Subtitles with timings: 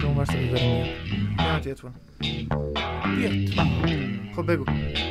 [0.00, 0.96] که اون ور صدا داره
[1.38, 1.94] میاد تلفن
[3.16, 3.32] بیاد
[4.36, 4.64] خب بگو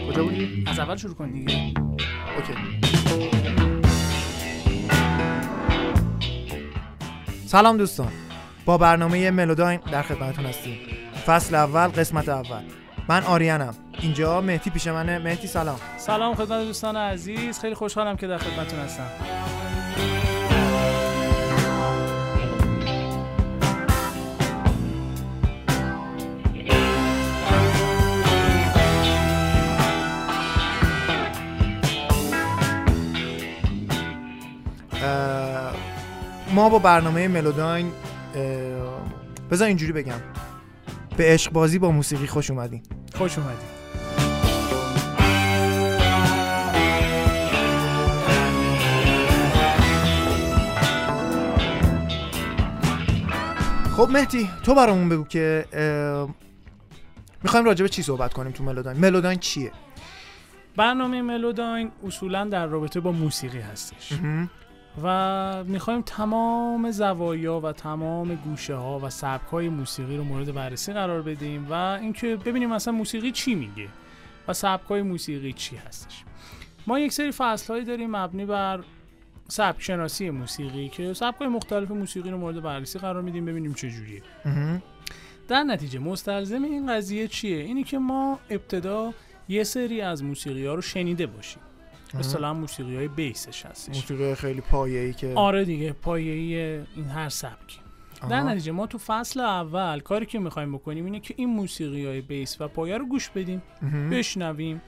[0.09, 1.73] کجا بودی از اول شروع کن دیگه
[2.38, 2.54] اوکی
[7.46, 8.12] سلام دوستان
[8.66, 10.78] با برنامه ملوداین در خدمتتون هستیم.
[11.26, 12.62] فصل اول قسمت اول.
[13.08, 13.76] من آریانم.
[14.00, 15.80] اینجا مهدی پیش منه مهدی سلام.
[15.98, 17.60] سلام خدمت دوستان عزیز.
[17.60, 19.08] خیلی خوشحالم که در خدمتتون هستم.
[36.59, 37.91] ما با برنامه ملوداین
[39.52, 40.20] بذار اینجوری بگم.
[41.18, 42.84] به عشق بازی با موسیقی خوش اومدین.
[43.16, 43.66] خوش اومدی
[53.98, 55.66] خب مهدی تو برامون بگو که
[57.44, 59.71] می‌خوایم راجع به چی صحبت کنیم تو ملوداین؟ ملوداین چیه؟
[60.76, 64.13] برنامه ملوداین اصولا در رابطه با موسیقی هستش.
[65.03, 70.93] و می‌خوایم تمام زوایا و تمام گوشه ها و سبک های موسیقی رو مورد بررسی
[70.93, 73.87] قرار بدیم و اینکه ببینیم مثلا موسیقی چی میگه
[74.47, 76.23] و سبک های موسیقی چی هستش.
[76.87, 78.83] ما یک سری فصل هایی داریم مبنی بر
[79.47, 83.89] سبک شناسی موسیقی که سبک های مختلف موسیقی رو مورد بررسی قرار میدیم ببینیم چه
[83.89, 84.21] جوریه.
[85.47, 89.13] در نتیجه مستلزم این قضیه چیه؟ اینی که ما ابتدا
[89.49, 91.61] یه سری از موسیقی ها رو شنیده باشیم.
[92.15, 96.55] مثلا موسیقی های base ش هستش موسیقی خیلی پایه‌ای که آره دیگه پایه‌ای
[96.95, 97.79] این هر سبکی
[98.29, 98.43] در.
[98.43, 102.61] نتیجه ما تو فصل اول کاری که می‌خوایم بکنیم اینه که این موسیقی های base
[102.61, 104.09] و پایه رو گوش بدیم مهم.
[104.09, 104.81] بشنویم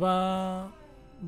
[0.00, 0.62] و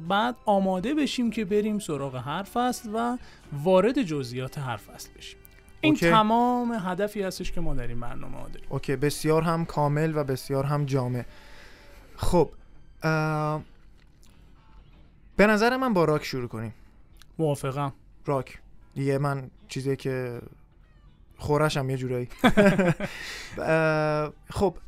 [0.09, 3.19] بعد آماده بشیم که بریم سراغ هر فصل و
[3.53, 5.39] وارد جزئیات هر فصل بشیم
[5.81, 6.11] این OK.
[6.11, 10.25] تمام هدفی هستش که ما در این برنامه ها داریم OK بسیار هم کامل و
[10.25, 11.25] بسیار هم جامع
[12.17, 12.51] خب
[13.03, 13.63] اه،
[15.37, 16.75] به نظر من با راک شروع کنیم.
[17.39, 17.93] موافقم.
[18.27, 18.59] راک.
[18.95, 20.41] دیگه من چیزی که
[21.37, 22.29] خورشم یه جورایی.
[24.59, 24.79] خب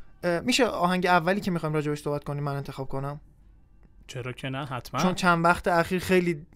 [0.43, 3.21] میشه آهنگ اولی که می‌خوایم راجبش صحبت کنیم من انتخاب کنم؟
[4.07, 5.01] چرا که نه حتما.
[5.01, 6.47] چون چند وقت اخیر خیلی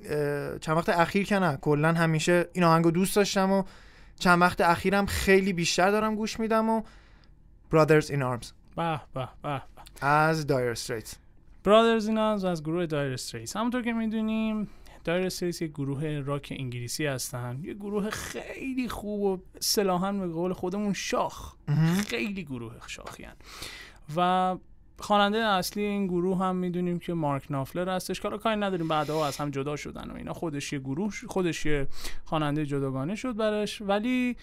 [0.61, 3.63] چند وقت اخیر که نه کلا همیشه این آهنگو دوست داشتم و
[4.19, 6.83] چند وقت اخیرم خیلی بیشتر دارم گوش میدم و
[7.75, 8.47] Brothers in Arms.
[8.77, 9.63] به به به.
[10.07, 11.15] از Dire Straits.
[11.65, 14.69] برادرز ایناز از گروه دایر استریس همونطور که می‌دونیم
[15.05, 17.61] دایر استریس یک گروه راک انگلیسی هستن.
[17.63, 21.55] یه گروه خیلی خوب و صلاحا به قول خودمون شاخ.
[22.07, 23.37] خیلی گروه شاخی هن.
[24.17, 24.57] و
[24.99, 28.21] خواننده اصلی این گروه هم می‌دونیم که مارک نافلر هستش.
[28.21, 30.33] که کاری نداریم بعدها از هم جدا شدن و اینا.
[30.33, 31.87] خودش یه گروه خودش یه
[32.25, 34.37] خواننده جداگانه شد برش ولی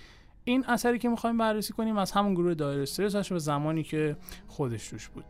[0.44, 4.18] این اثری که می‌خوایم بررسی کنیم از همون گروه دایر استریتس هست و زمانی که
[4.48, 5.26] خودش توش بود.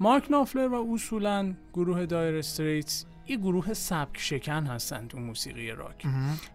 [0.00, 6.06] مارک نافلر و اصولا گروه دایر استریتس یه گروه سبک شکن هستن تو موسیقی راک.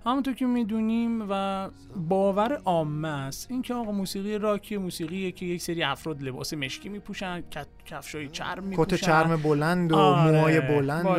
[0.05, 5.83] همونطور که می‌دونیم و باور عامه است اینکه آقا موسیقی راکی موسیقیه که یک سری
[5.83, 7.43] افراد لباس مشکی میپوشن
[7.85, 8.95] کفشای چرم میپوشن.
[8.95, 11.15] کت چرم بلند و آره، موهای بلند و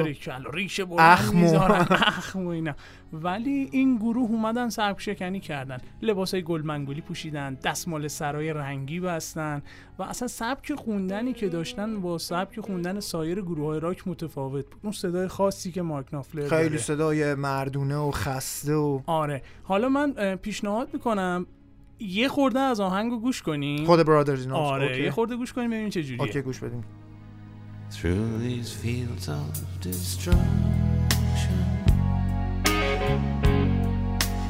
[0.52, 1.86] ریش بلند اخم و- می‌ذارن،
[2.19, 2.75] اخم و اینا.
[3.12, 5.78] ولی این گروه اومدن سبک شکنی کردن.
[6.02, 9.62] لباسای گلمنگولی پوشیدن دستمال سرای رنگی بستن
[9.98, 14.81] و اصلا سبک خوندنی که داشتن با سبک خوندن سایر گروه های راک متفاوت بود.
[14.82, 16.81] اون صدای خاصی که مارک نافلر خیلی داره.
[16.81, 19.42] صدای مردونه و خسته و آره.
[19.62, 21.46] حالا من پیشنهاد می‌کنم
[21.99, 25.03] یه خورده از آهنگو گوش کنیم خود Brothers in Arms آره OK.
[25.03, 26.84] یه خورده گوش کنیم ببینیم چه جوریه OK گوش بدیم
[27.91, 31.65] through these fields of destruction.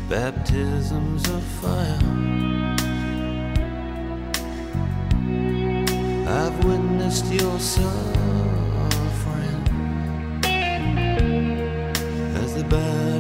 [0.09, 2.01] Baptisms of fire.
[6.41, 9.63] I've witnessed your suffering
[12.43, 13.14] as the battle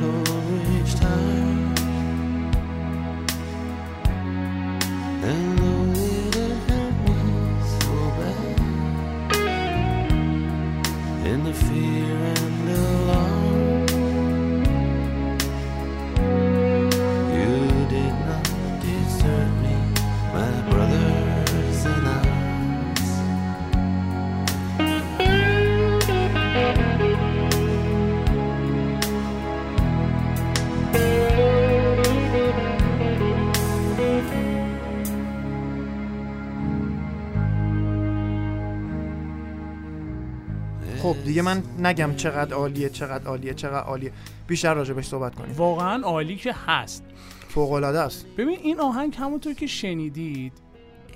[41.34, 44.12] دیگه من نگم چقدر عالیه چقدر عالیه چقدر عالیه.
[44.46, 45.54] بیشتر راجبش صحبت کنیم.
[45.56, 47.04] واقعا عالی که هست.
[47.48, 48.26] فوق العاده است.
[48.36, 50.52] ببین این آهنگ همونطور که شنیدید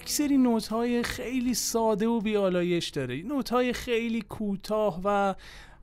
[0.00, 3.22] یک سری نوت های خیلی ساده و بیالایش داره.
[3.22, 5.34] نوت های خیلی کوتاه و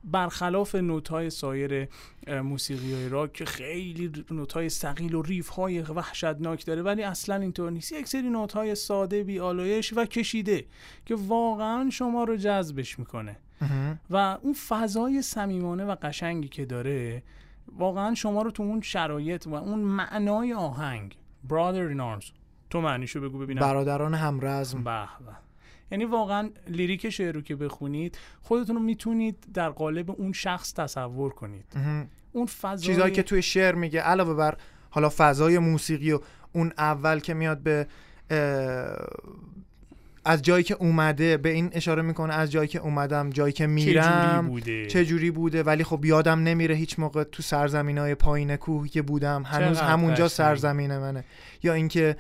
[0.04, 1.88] برخلاف نوت های سایر
[2.28, 7.36] موسیقی های راک که خیلی نوت های سقیل و ریف های وحشتناک داره ولی اصلا
[7.36, 7.92] اینطور نیست.
[7.92, 10.66] یک سری نوت های ساده بیالایش و کشیده
[11.06, 13.38] که واقعا شما رو جذبش می‌کنه.
[14.10, 17.24] و اون فضای صمیمانه و قشنگی که داره
[17.78, 21.18] واقعا شما رو تو اون شرایط و اون معنای آهنگ
[21.50, 22.32] brother in arms
[22.70, 23.62] تو معنیشو بگو ببینم.
[23.62, 24.84] برادران همرزم.
[24.84, 25.32] به به.
[25.92, 31.34] یعنی واقعا لیریک شعر رو که بخونید خودتون رو می‌تونید در قالب اون شخص تصور
[31.34, 31.66] کنید.
[32.32, 34.58] اون فضای چیزهایی که توی شعر میگه علاوه بر
[34.90, 36.20] حالا فضای موسیقی و
[36.54, 37.88] اون اول که میاد به
[40.26, 43.68] از جایی که اومده به این اشاره می‌کنه از جایی که اومدم جایی که چه
[43.68, 48.16] جوری میرم بوده؟ چه جوری بوده؟ ولی خب یادم نمیره هیچ موقع تو سرزمین های
[48.16, 49.44] پایین کوه که بودم.
[49.44, 50.28] هنوز همونجا.
[50.28, 51.24] سرزمین منه.
[51.64, 52.16] یا اینکه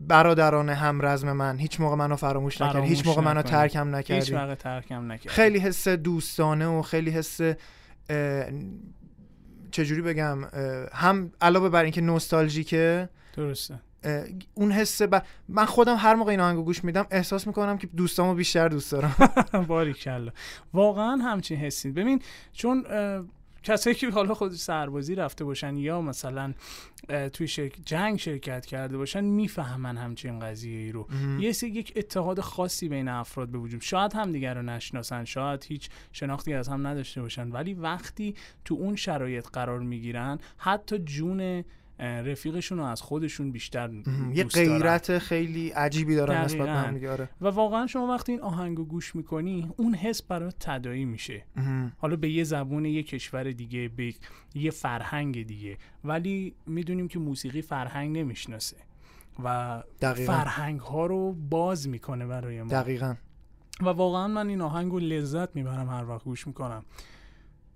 [0.00, 3.42] برادران همرزم من هیچ موقع منو فراموش نکرد هیچ موقع منو.
[3.42, 7.40] ترکم هیچ نکردی وقت ترکم نکرد خیلی حس دوستانه و خیلی حس
[9.70, 10.38] چجوری بگم
[10.92, 13.80] هم علاوه بر اینکه نوستالژیکه درسته.
[14.54, 15.22] اون حس ب...
[15.48, 19.16] من خودم هر موقع این آهنگو گوش میدم احساس می‌کنم که دوستامو بیشتر دوست دارم.
[19.68, 20.32] باریکلا.
[20.72, 22.84] واقعا همچین حسی ببین چون
[23.62, 26.54] کسایی که حالا خود سربازی رفته باشن یا مثلا
[27.32, 27.76] توی شرک...
[27.84, 31.06] جنگ شرکت کرده باشن می‌فهمن همچین قضیه ای رو
[31.40, 35.64] یه سری یک اتحاد خاصی بین افراد به وجود شاید هم دیگر رو نشناسن شاید
[35.64, 41.64] هیچ شناختی از هم نداشته باشن ولی وقتی تو اون شرایط قرار می‌گیرن حتی جون
[42.00, 43.90] رفیقشون رو از خودشون بیشتر.
[44.34, 44.78] یه دوست دارن.
[44.78, 46.72] غیرت خیلی عجیبی دارن نسبت به.
[46.72, 47.28] هم آره.
[47.40, 51.44] و واقعا شما وقتی این آهنگو گوش می‌کنی اون حس برات تدایی میشه.
[51.98, 54.14] حالا به یه زبون یه کشور دیگه به
[54.54, 58.76] یه فرهنگ دیگه ولی می‌دونیم که موسیقی فرهنگ نمی‌شناسه
[59.44, 63.14] و دقیقاً فرهنگ ها رو باز می‌کنه برای ما دقیقا
[63.80, 66.84] و واقعا من این آهنگ رو لذت می‌برم هر وقت گوش می‌کنم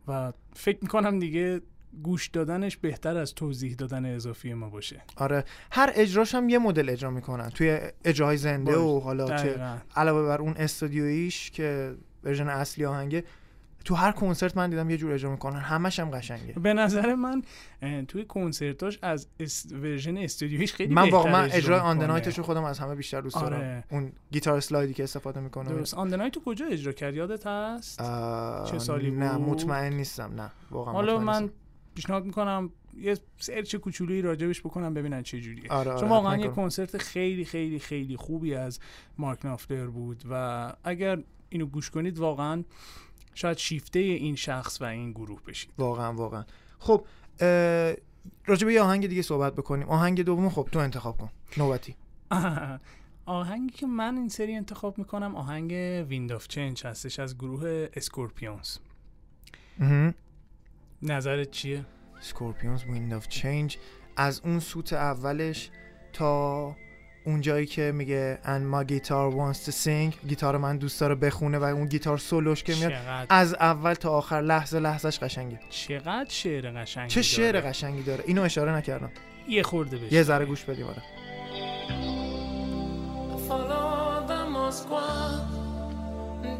[0.08, 1.60] و فکر می‌کنم دیگه
[2.02, 5.02] گوش دادنش بهتر از توضیح دادن اضافی ما باشه.
[5.16, 7.48] آره هر اجراش هم یه مدل اجرا می‌کنن.
[7.48, 9.60] توی اجراهای زنده و حالا چه.
[9.96, 11.94] علاوه بر اون استودیویش که
[12.24, 13.24] version اصلی آهنگه
[13.84, 15.60] تو هر کنسرت من دیدم یه جور اجرا می‌کنن.
[15.60, 16.52] همش هم قشنگه.
[16.52, 17.42] به نظر من
[18.08, 19.72] توی کنسرتاش از است...
[19.72, 22.12] version استودیویش خیلی من واقعا اجرا اجرای آن می‌کنه.
[22.12, 23.56] نایتش رو خودم از همه بیشتر دوست دارم.
[23.56, 23.84] آره.
[23.90, 25.68] اون گیتار اسلایدی که استفاده می‌کنه.
[25.68, 25.94] درست.
[25.94, 27.98] آن نایت تو کجا اجرا کرد؟ یادت هست؟
[28.70, 30.32] چه سالی نه؟ مطمئن نیستم.
[30.34, 31.54] نه واقعا حالا من نیستم.
[31.94, 35.68] پیشنهاد می‌کنم یه سرچ کوچولویی راجبش بکنم ببینن چه جوریه.
[35.70, 36.48] آره آره چون واقعا یه.
[36.48, 38.80] کنسرت خیلی خیلی خیلی خوبی از
[39.18, 42.64] مارک نافلر بود و اگر اینو گوش کنید واقعا
[43.34, 45.70] شاید شیفته این شخص و این گروه بشید.
[45.78, 46.44] واقعا واقعا.
[46.78, 47.04] خب
[47.40, 47.94] اه،
[48.46, 49.88] راجع به یه آهنگ دیگه صحبت بکنیم.
[49.88, 51.30] آهنگ دوم خب تو انتخاب کن.
[51.56, 51.94] نوبتی.
[53.26, 55.72] آهنگی که من این سری انتخاب می‌کنم آهنگ
[56.08, 58.78] Wind of Change هستش از گروه Scorpions
[61.04, 61.84] نظرت چیه؟
[62.20, 63.78] Scorpions Wind of Change
[64.16, 65.70] از اون سوت اولش
[66.12, 66.76] تا
[67.26, 71.58] اون جایی که میگه and my guitar wants to sing گیتار من دوست داره بخونه
[71.58, 75.60] و اون گیتار سولوش که میاد چقدر؟ از اول تا آخر لحظه لحظهش قشنگه.
[75.70, 77.68] چقدر شعر قشنگی چه شعر داره.
[77.68, 79.10] قشنگی داره؟ اینو اشاره نکردم.
[79.48, 81.02] یه خورده بشه یه ذره گوش بدیم آره.
[83.48, 85.06] Follow the Moskwa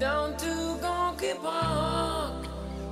[0.04, 0.52] down to
[0.84, 2.23] Gonky Park,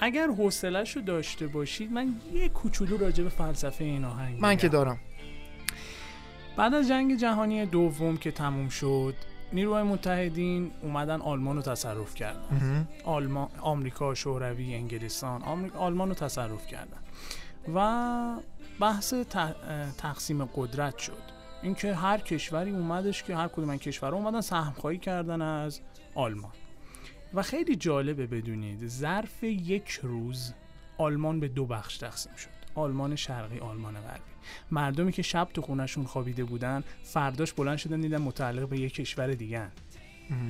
[0.00, 4.68] اگر حوصله‌ش رو داشته باشید من یه کوچولو راجع به فلسفه این آهنگ من که.
[4.68, 4.98] دارم.
[6.56, 9.14] بعد از جنگ جهانی دوم که تموم شد
[9.52, 12.88] نیروهای متحدین اومدن آلمان رو تصرف کردن.
[13.04, 16.98] آلمان آمریکا شوروی انگلستان آمریکا آلمان رو تصرف کردن.
[17.74, 18.40] و
[18.80, 19.14] بحث
[19.98, 21.22] تقسیم قدرت شد.
[21.62, 25.80] اینکه هر کشوری اومدش که هر کدوم کشورها اومدن سهمخواهی کردن از
[26.14, 26.52] آلمان.
[27.34, 30.52] و خیلی جالبه بدونید ظرف یک روز
[30.98, 32.48] آلمان به دو بخش تقسیم شد.
[32.74, 34.30] آلمان شرقی آلمان غربی.
[34.70, 39.34] مردمی که شب تو خونشون خوابیده بودن فرداش بلند شدن دیدن متعلق به یک کشور
[39.34, 39.68] دیگه.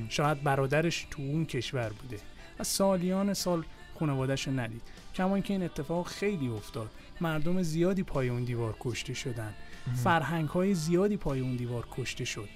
[0.09, 2.17] شاید برادرش تو اون کشور بوده.
[2.59, 3.65] و سالیان سال
[3.99, 4.83] خانوادهش رو ندید.
[5.15, 6.91] کما اینکه این اتفاق خیلی افتاد.
[7.21, 9.55] مردم زیادی پای اون دیوار کشته شدن.
[10.05, 12.49] فرهنگ های زیادی پای اون دیوار کشته شد.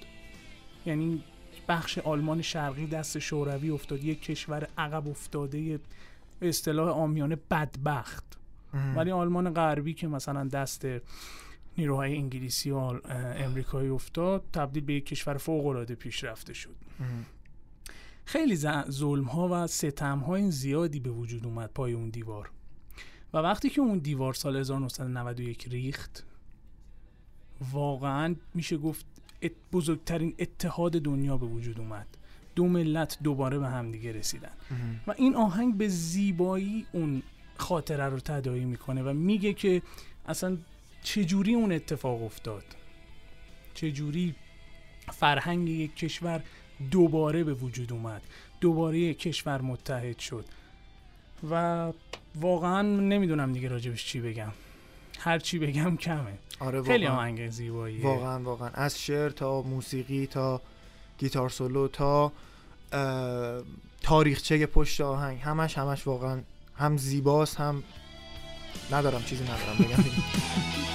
[0.85, 1.23] یعنی
[1.67, 5.79] بخش آلمان شرقی دست شوروی افتاد یک کشور عقب افتاده
[6.39, 8.37] به اصطلاح آمیانه بدبخت
[8.73, 8.97] مهم.
[8.97, 10.87] ولی آلمان غربی که مثلا دست
[11.77, 12.77] نیروهای انگلیسی و
[13.35, 17.25] امریکایی افتاد تبدیل به یک کشور فوق العاده پیشرفته شد مهم.
[18.25, 18.55] خیلی
[18.89, 22.51] ظلم ها و ستم های زیادی به وجود اومد پای اون دیوار
[23.33, 26.25] و وقتی که اون دیوار سال 1991 ریخت
[27.71, 29.05] واقعا میشه گفت
[29.73, 32.07] بزرگترین اتحاد دنیا به وجود اومد.
[32.55, 34.51] دو ملت دوباره به همدیگه رسیدن.
[34.71, 34.99] مهم.
[35.07, 37.23] و این آهنگ به زیبایی اون
[37.57, 39.81] خاطره رو تداعی می‌کنه و میگه که
[40.25, 40.57] اصلا
[41.03, 42.63] چجوری اون اتفاق افتاد؟
[43.73, 44.35] چجوری
[45.13, 46.43] فرهنگ یک کشور
[46.91, 48.21] دوباره به وجود اومد؟
[48.61, 50.45] دوباره یک کشور متحد شد.
[51.49, 51.93] و
[52.35, 54.51] واقعا نمی‌دونم دیگه راجبش چی بگم.
[55.19, 56.37] هر چی بگم کمه.
[56.59, 58.03] آره خیلی آهنگ زیباییه.
[58.03, 58.69] واقعا واقعا.
[58.73, 60.61] از شعر تا موسیقی تا
[61.17, 62.31] گیتار سولو تا
[64.01, 65.39] تاریخچه پشت آهنگ.
[65.41, 66.39] همش همش واقعا
[66.77, 67.83] هم زیباست هم
[68.91, 70.03] ندارم چیزی ندارم بگم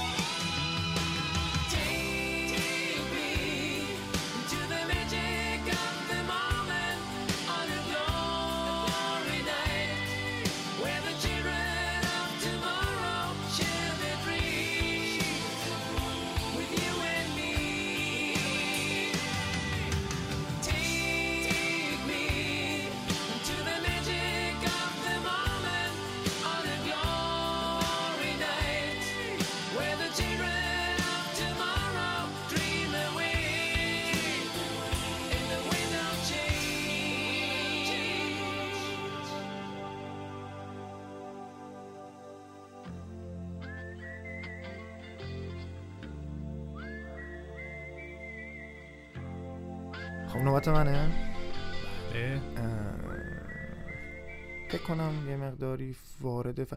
[54.71, 56.73] فکر کنم یه مقداری وارد ف...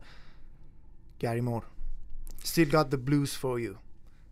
[1.19, 1.63] گری مور.
[2.45, 3.77] Still got the blues for you.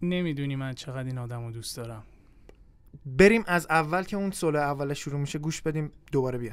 [0.03, 2.03] نمی‌دونی من چقدر این آدم رو دوست دارم.
[3.07, 6.53] بریم از اول که اون سولو اولش شروع میشه گوش بدیم دوباره بیا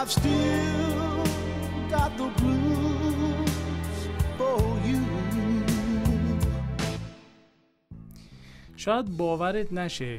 [0.00, 1.24] I've still
[1.90, 3.52] got the blues
[4.38, 5.00] for you.
[8.76, 10.18] شاید باورت نشه.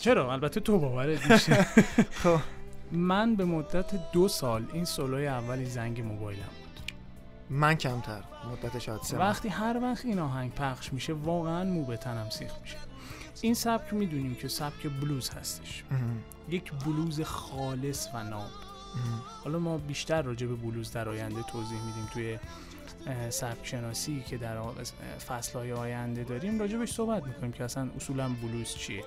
[0.00, 1.54] چرا؟ البته تو باورت میشه
[2.22, 2.38] خب.
[2.92, 6.92] من به مدت دو سال این سولوی اولی زنگ موبایلم بود
[7.50, 8.22] من کمتر
[8.52, 9.18] مدت شاید سه.
[9.18, 12.76] وقتی هر وقت این آهنگ پخش میشه واقعا مو به تنم سیخ میشه
[13.40, 15.84] این سبک می‌دونیم که سبک بلوز هستش.
[16.48, 18.50] یک بلوز خالص و ناب.
[19.44, 22.38] حالا ما بیشتر راجع به بلوز در آینده توضیح میدیم توی
[23.30, 24.58] سبک شناسی که در
[25.28, 29.04] فصلهای آینده داریم راجبش صحبت می‌کنیم که اصلا اصولا بلوز چیه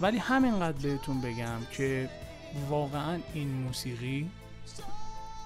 [0.00, 2.10] ولی همینقدر بهتون بگم که
[2.70, 4.30] واقعا این موسیقی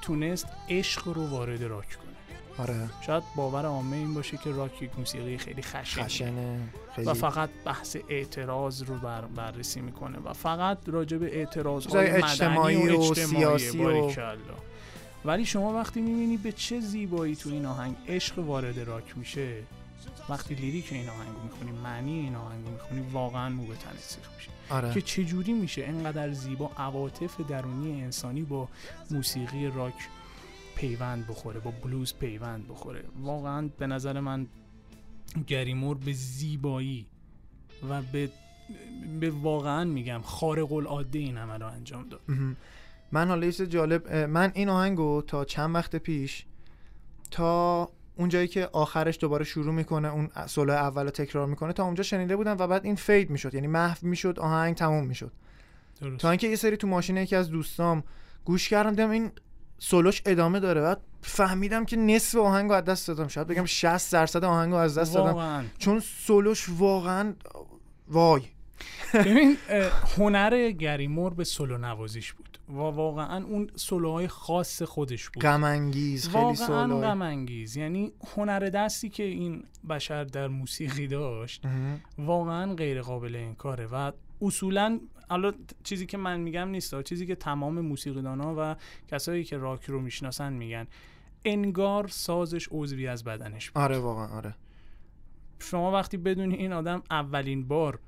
[0.03, 2.15] تونست عشق رو وارد راک کنه.
[2.59, 2.89] آره.
[3.07, 6.61] شاید باور عامه این باشه که راک یک موسیقی خیلی خشنه خشنه
[6.97, 7.09] خیلی.
[7.09, 12.77] و فقط بحث اعتراض رو بر بررسی می‌کنه و فقط راجع به اعتراض های اجتماعی
[12.77, 14.13] مدنی و, و اجتماعی سیاسی و-.
[15.25, 19.63] ولی شما وقتی می‌بینی به چه زیبایی تو این آهنگ عشق وارد راک میشه
[20.29, 24.01] وقتی لیریک این آهنگ رو می‌خونی معنی این آهنگ رو می‌خونی واقعا مو به تنت
[24.01, 24.51] سیخ میشه.
[24.71, 24.93] آره.
[24.95, 28.69] که چجوری میشه اینقدر زیبا عواطف درونی انسانی با
[29.11, 30.09] موسیقی راک
[30.77, 34.47] پیوند بخوره با بلوز پیوند بخوره؟ واقعا به نظر من
[35.47, 37.07] گریمور به زیبایی
[37.91, 38.31] و به
[39.21, 42.21] به واقعا میگم خارق العاده این عمل رو انجام داد.
[43.13, 46.47] من حالا یه جالب من این آهنگو تا چند وقت پیش
[47.31, 51.85] تا اون جایی که آخرش دوباره شروع می‌کنه اون سولو اول رو تکرار می‌کنه تا
[51.85, 53.55] اونجا شنیده بودم و بعد این فید می‌شد.
[53.55, 55.33] یعنی محو می‌شد آهنگ تموم می‌شد.
[56.01, 56.21] درست.
[56.21, 58.05] تا اینکه یه سری تو ماشین یکی از دوستام
[58.45, 59.33] گوش کردم دیدم این
[59.79, 60.81] سولوش ادامه داره.
[60.81, 63.29] بعد فهمیدم که نصف آهنگو از دست دادم.
[63.29, 65.31] شاید بگم 60 درصد آهنگو از دست دادم.
[65.31, 65.65] واقعا.
[65.79, 67.35] چون سولوش واقعا
[68.09, 68.43] وای.
[69.15, 69.57] ببین
[70.17, 72.59] هنر گریمور به سولو نوازیش بود.
[72.69, 75.43] و واقعا اون سولوهای خاص خودش بود.
[75.43, 81.07] غم انگیز خیلی واقعا سولو غم انگیز یعنی هنر دستی که این بشر در موسیقی
[81.07, 81.63] داشت
[82.19, 84.13] واقعا غیر قابل انکاره و
[84.43, 85.53] اصولا حالا
[85.85, 88.77] چیزی که من میگم نیست چیزی که تمام موسیقیدانا و
[89.11, 90.87] کسایی که راک رو می‌شناسن میگن.
[91.45, 93.83] انگار سازش عضوی از بدنش بود.
[93.83, 94.55] آره واقعا آره.
[95.59, 97.99] شما وقتی بدونی این آدم اولین بار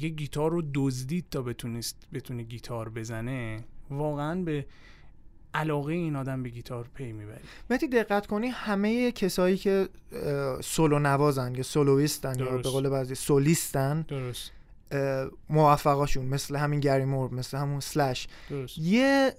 [0.00, 3.64] یه گیتار رو دزدید تا بتونست بتونه گیتار بزنه.
[3.90, 4.66] واقعا به
[5.54, 7.40] علاقه این آدم به گیتار پی می‌بری.
[7.70, 9.88] متی دقت کنی همه کسایی که
[10.62, 12.56] سولو نوازن یا سولویستن یا.
[12.56, 14.50] به قول بعضی سولیستن درست.
[15.50, 18.28] موفقاشون مثل همین گری مور مثل همون سلش.
[18.50, 18.78] درست.
[18.78, 19.34] یه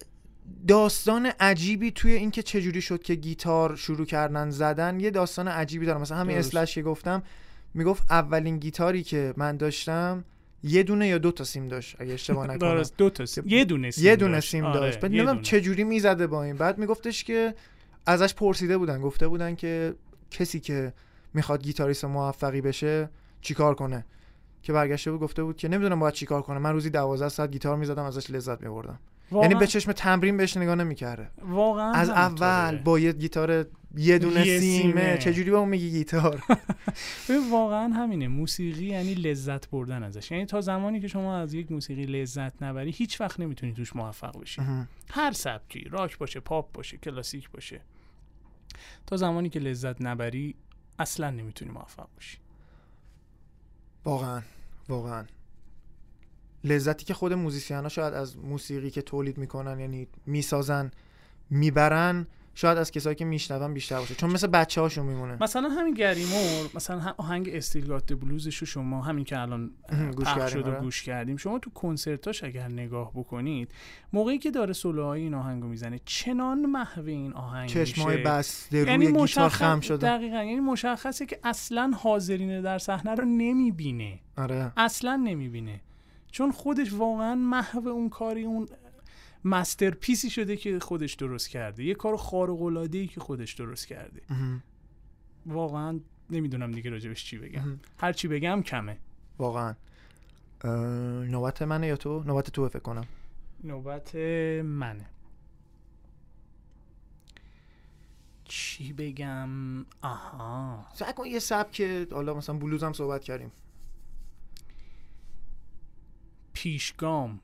[0.68, 5.86] داستان عجیبی توی این که چجوری شد که گیتار شروع کردن زدن یه داستان عجیبی
[5.86, 6.38] داره مثلا همین.
[6.38, 7.24] اسلش که گفتم
[7.74, 10.24] می‌گفت اولین گیتاری که من داشتم
[10.64, 13.44] یه دونه یا دو تا سیم داشت اگه اشتباه نکنم درست دو تا سیم.
[13.48, 14.52] یه دونه سیم یه دونه داشت.
[14.52, 15.42] سیم آره، داشت بعد نمی‌دونم.
[15.42, 17.56] چه جوری می‌زده با این بعد میگفتش که
[18.06, 19.96] ازش پرسیده بودن گفته بودن که
[20.32, 20.94] کسی که
[21.34, 23.10] می‌خواد گیتاریست موفقی بشه
[23.42, 24.06] چیکار کنه
[24.64, 27.78] که برگشته بود گفته بود که نمی‌دونم باید چیکار کنه من روزی 12 ساعت گیتار
[27.78, 29.00] می‌زدم ازش لذت میبردم
[29.32, 32.10] یعنی به چشم تمرین بهش نگاه نمی‌کرده واقعا از.
[32.10, 35.18] اول با یه گیتار یه دونه یه سیمه سیمه.
[35.18, 36.44] چجوری با اون میگی گیتار؟
[37.52, 38.28] واقعا همینه.
[38.28, 40.32] موسیقی یعنی لذت بردن ازش.
[40.32, 44.42] یعنی تا زمانی که شما از یک موسیقی لذت نبری هیچ وقت نمی‌تونی توش موفق
[44.42, 44.62] بشی.
[45.10, 47.82] هر سبکی راک باشه پاپ باشه کلاسیک باشه.
[49.08, 50.56] تا زمانی که لذت نبری
[51.00, 52.38] اصلا نمی‌تونی موفق باشی
[54.06, 54.42] واقعا
[54.90, 55.26] واقعا.
[56.64, 60.92] لذتی که خود musician ها شاید از موسیقی که تولید می‌کنن یعنی می‌سازن
[61.50, 65.38] می‌برن شاید از کسایی که میشنون بیشتر باشه چون مثل بچه هاشون میمونه.
[65.42, 69.72] مثلا همین گریمور مثلا هم آهنگ استیلگات بلوزش رو شما همین که الان
[70.16, 70.80] گوش شد و آره.
[70.80, 73.72] گوش کردیم شما تو کنسرتاش اگر نگاه بکنید
[74.14, 79.06] موقعی که داره سولوهای این آهنگو می‌زنه چنان محو این آهنگ چشمای بسته روی یعنی
[79.06, 80.08] گیتار مشخص خم شده.
[80.08, 84.20] دقیقا یعنی مشخصه که اصلا حاضرین در صحنه رو نمی‌بینه.
[84.38, 84.72] آره.
[84.78, 85.82] اصلا نمی‌بینه.
[86.32, 88.68] چون خودش واقعا محو اون کاری اون
[89.46, 91.84] مسترپیسی شده که خودش درست کرده.
[91.84, 94.22] یه کار خارق العاده ای که خودش درست کرده.
[95.46, 96.00] واقعا
[96.30, 97.80] نمی‌دونم دیگه راجبش چی بگم.
[97.98, 98.98] هر چی بگم کمه.
[99.38, 99.76] واقعا.
[101.24, 103.06] نوبت منه یا تو؟ نوبت تو فکر کنم.
[103.64, 104.16] نوبت
[104.64, 105.06] منه.
[108.44, 109.50] چی بگم؟
[110.02, 110.86] آها.
[110.94, 113.52] سعی کن یه سبک حالا مثلا بلوز هم صحبت کردیم.
[116.54, 117.40] پیشگام.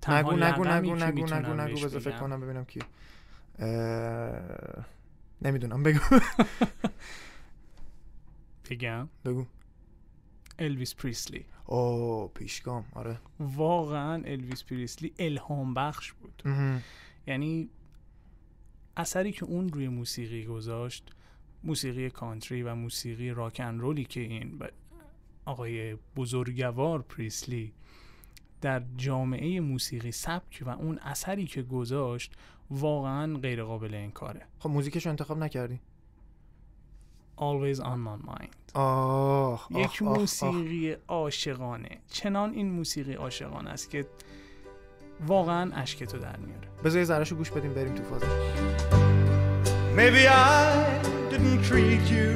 [0.00, 2.18] تنها نگو نگو نگو نگو نگو نگو بذار فکر.
[2.18, 2.80] کنم ببینم کی
[5.42, 6.00] نمی‌دونم بگو.
[8.70, 9.08] بگم.
[9.24, 9.46] بگو.
[10.58, 13.18] الویس پریسلی او پیشگام آره.
[13.40, 16.42] واقعا الویس پریسلی الهام بخش بود.
[17.26, 17.68] یعنی
[18.96, 21.10] اثری که اون روی موسیقی گذاشت
[21.64, 24.58] موسیقی country و موسیقی rock roll ی که این
[25.44, 27.72] آقای بزرگوار پریسلی
[28.60, 32.32] در جامعه موسیقی سبک و اون اثری که گذاشت
[32.70, 34.42] واقعا غیر قابل انکاره.
[34.58, 35.80] خب موزیکشو انتخاب نکردی؟
[37.38, 38.56] Always on my mind.
[38.74, 40.18] آه یک آخ، آخ.
[40.18, 41.98] موسیقی عاشقانه.
[42.10, 44.06] چنان این موسیقی عاشقانه است که
[45.26, 46.68] واقعا اشک تو در میاره.
[46.84, 48.26] بذار یه ذرهشو گوش بدیم بریم تو فازش.
[49.96, 52.30] Maybe I didn't treat you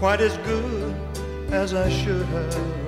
[0.00, 0.94] quite as good
[1.62, 2.87] as I should have.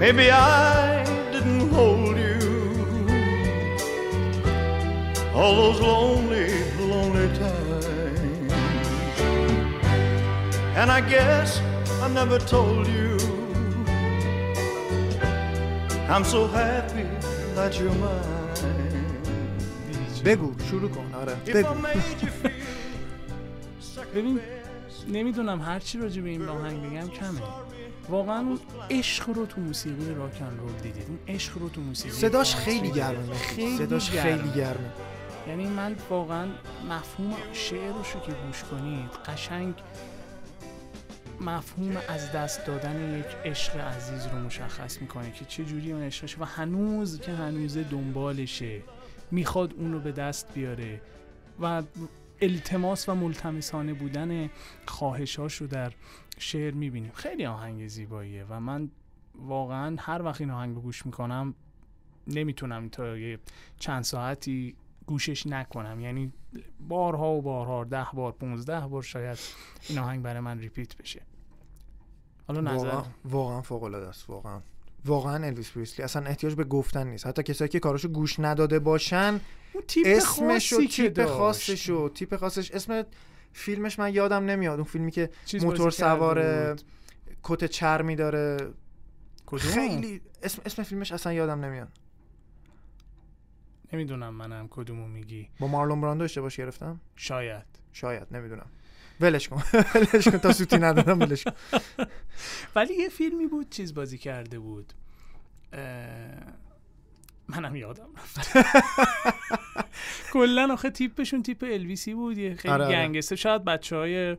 [0.00, 2.38] Maybe I didn't hold you
[5.34, 6.48] all those lonely,
[6.92, 8.50] lonely times.
[10.80, 11.60] And I guess
[12.04, 13.16] I never told you.
[16.14, 17.06] I'm so happy
[17.54, 18.36] that you're mine.
[20.24, 22.50] بگو شروع کن آره If I بگو made you feel
[24.14, 27.40] ببین second نمیدونم هرچی راجع به این آهنگ بگم کمه
[28.09, 28.59] واقعا اون
[28.89, 31.05] عشق رو تو موسیقی راک اند رول دیدید.
[31.07, 33.33] اون عشق رو تو موسیقی صداش خیلی گرمه.
[33.33, 34.37] خیلی صداش گرمه.
[34.37, 34.91] خیلی گرمه.
[35.47, 36.47] یعنی من واقعا
[36.89, 39.73] مفهوم شعرش رو که گوش کنید قشنگ
[41.41, 46.37] مفهوم از دست دادن یک عشق عزیز رو مشخص می‌کنه که چه جوری اون عشقشه
[46.39, 48.81] و هنوز که هنوز دنبالشه
[49.31, 51.01] می‌خواد اون رو به دست بیاره.
[51.61, 51.83] و
[52.41, 54.49] التماس و ملتمسانه بودن
[54.85, 55.91] خواهشاش رو در
[56.41, 57.11] شعر می‌بینیم.
[57.11, 58.89] خیلی آهنگ زیباییه و من
[59.35, 61.55] واقعا هر وقت این آهنگ رو گوش می‌کنم
[62.27, 63.39] نمی‌تونم تا یه
[63.77, 64.75] چند ساعتی
[65.05, 65.99] گوشش نکنم.
[65.99, 66.33] یعنی
[66.87, 69.37] بارها و بارها ده بار پونزده بار شاید
[69.89, 71.21] این آهنگ برای من repeat بشه.
[72.47, 74.61] حالا نظر؟ واقعا واقعا فوق العاده است واقعا.
[75.05, 76.05] واقعا الویس پریسلی.
[76.05, 77.27] اصلا احتیاج به گفتن نیست.
[77.27, 79.39] حتی کسایی که کاراشو گوش نداده باشن
[79.73, 81.25] اون تیپ اسمش و تیپ.
[81.25, 83.03] خاصش و تیپ خاصش اسم
[83.53, 84.79] فیلمش من یادم نمیاد.
[84.79, 85.29] اون فیلمی که
[85.61, 86.75] موتور سوار.
[87.43, 88.57] کت چرمی داره.
[89.45, 91.89] کدوم؟ خیلی اسم اسم فیلمش اصلا یادم نمیاد.
[93.93, 95.49] نمی‌دونم منم کدومو میگی.
[95.59, 97.65] با مارلون براندو اشتباهش گرفتم؟ شاید.
[97.93, 98.65] شاید نمی‌دونم.
[99.21, 99.63] ولش کن.
[99.95, 101.51] ولش کن تا سوتی ندارم ولش کن.
[102.75, 104.93] ولی یه فیلمی بود چیز بازی کرده بود.
[107.47, 108.39] منم یادم رفت.
[110.33, 112.95] کلا آخه تیپشون تیپ الویسی بود یه خیلی آره، آره.
[112.95, 113.35] گنگستر.
[113.35, 114.37] شاید بچه های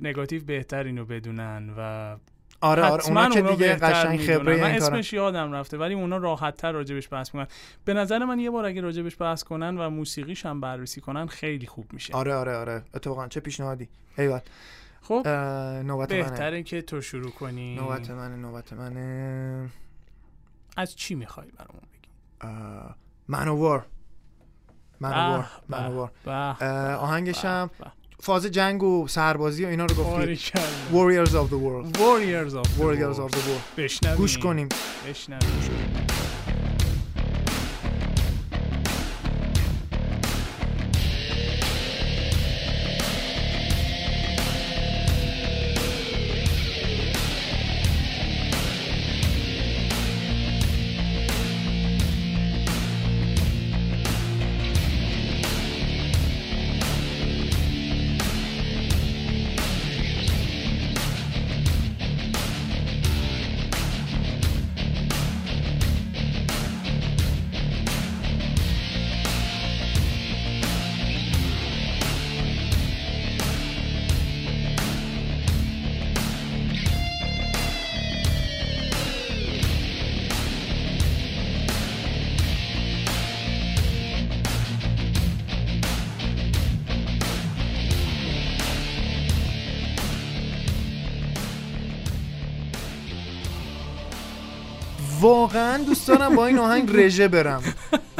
[0.00, 2.16] نگاتیو بهتر اینو بدونن و
[2.60, 4.20] آره آره اونا که دیگه قشنگ.
[4.20, 7.46] خبره من اسمش یادم رفته ولی اونا راحت تر راجبش بحث می‌کنن.
[7.84, 11.66] به نظر من یه بار اگه راجبش بحث کنن و موسیقیش هم بررسی کنن خیلی
[11.66, 12.14] خوب میشه.
[12.14, 12.82] آره آره آره.
[12.94, 13.88] اتفاقا چه پیشنهادی.
[14.18, 14.40] ایول
[15.00, 15.28] خب
[15.84, 16.22] نوبت منه.
[16.22, 17.74] بهتره که تو شروع کنی.
[17.76, 19.68] نوبت منه نوبت منه.
[20.76, 22.10] از چی می‌خوای برامون بگی؟
[23.28, 23.86] منوار
[25.00, 26.10] منوار منوار
[27.44, 27.70] هم.
[28.20, 30.36] فاز جنگ و سربازی و اینا رو گفتی.
[30.92, 31.98] Warriors of the World.
[31.98, 33.30] Warriors of the Warriors World.
[33.30, 33.78] of the World.
[33.78, 34.16] بشنویم.
[34.16, 34.68] گوش کنیم.
[35.08, 36.43] بشنویم.
[95.54, 97.62] واقعا دوست دارم با این آهنگ رژه برم.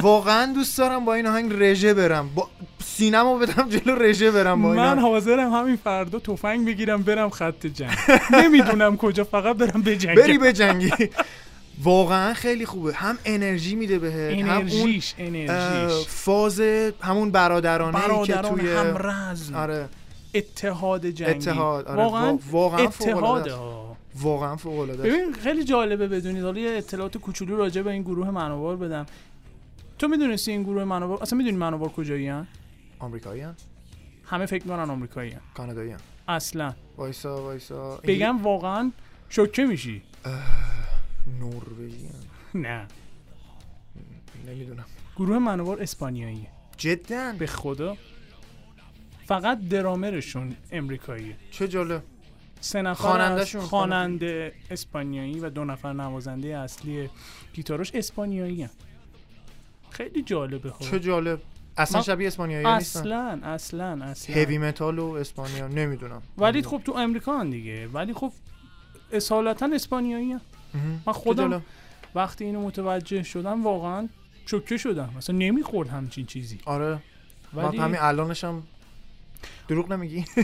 [0.02, 2.30] واقعا دوست دارم با این آهنگ رژه برم.
[2.34, 2.48] با
[2.84, 4.98] سینما بدم جلو رژه برم با این من.
[4.98, 7.90] حاضرم همین فردا تفنگ بگیرم برم خط جنگ.
[8.32, 10.90] نمی‌دونم کجا فقط برم بجنگم بری به جنگی.
[11.82, 12.92] واقعا خیلی خوبه.
[12.94, 16.06] هم انرژی میده بهت هم اون انرژیش انرژیش.
[16.08, 16.60] فاز
[17.00, 19.88] همون برادرانه ای که برادران توی همرزم آره.
[20.34, 21.30] اتحاد جنگی.
[21.30, 21.96] اتحاد آره.
[21.96, 23.24] واقعا وا- واقعا فوق
[24.16, 25.02] واقعا فوق العاده.
[25.02, 26.42] ببین خیلی جالبه بدونید.
[26.42, 29.06] حالا یه اطلاعات کوچولو راجع به این گروه منوار بدم.
[29.98, 32.46] تو می‌دونستی این گروه منوار اصلا می‌دونی منوار کجایی هن؟
[32.98, 33.54] آمریکاییان
[34.24, 35.40] همه فکر می‌کنن آمریکایی هن.
[35.54, 36.74] کاناداییان اصلا.
[36.96, 37.96] وایسا وایسا.
[37.96, 38.92] بگم واقعا
[39.28, 40.02] شوکه میشی.
[41.40, 42.12] نروژیان
[42.54, 42.86] نه.
[44.46, 44.84] نمی‌دونم.
[45.16, 46.46] گروه منوار اسپانیاییه.
[46.76, 47.96] جدا؟ به خدا.
[49.26, 51.36] فقط درامرشون امریکاییه.
[51.50, 52.02] چه جالب.
[52.64, 57.10] سه نفر خواننده اسپانیایی و دو نفر نوازنده اصلی
[57.54, 58.68] گیتاروش اسپانیایی
[59.90, 61.40] خیلی جالبه ها چه جالب.
[61.76, 64.34] اصلا من- شبیه اسپانیایی نیستن؟ اصلا اصلا اصلا.
[64.36, 66.22] هیوی متال و اسپانیا نمی‌دونم.
[66.38, 67.86] ولی خب تو امریکا هم دیگه.
[67.86, 68.32] ولی خب
[69.12, 70.40] اصالتا اسپانیایی هم.
[71.06, 71.62] من خودم
[72.14, 74.08] وقتی اینو متوجه شدم واقعا
[74.46, 75.14] شوکه شدم.
[75.16, 76.58] مثلا نمی‌خورد همچین چیزی.
[76.64, 76.98] آره.
[77.52, 78.62] من ولی همین الانش هم
[79.68, 80.24] دروغ نمیگی.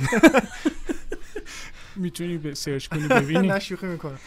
[2.01, 3.49] می‌تونی به search کنی ببینی.
[3.49, 4.19] نه شوخی می‌کنم.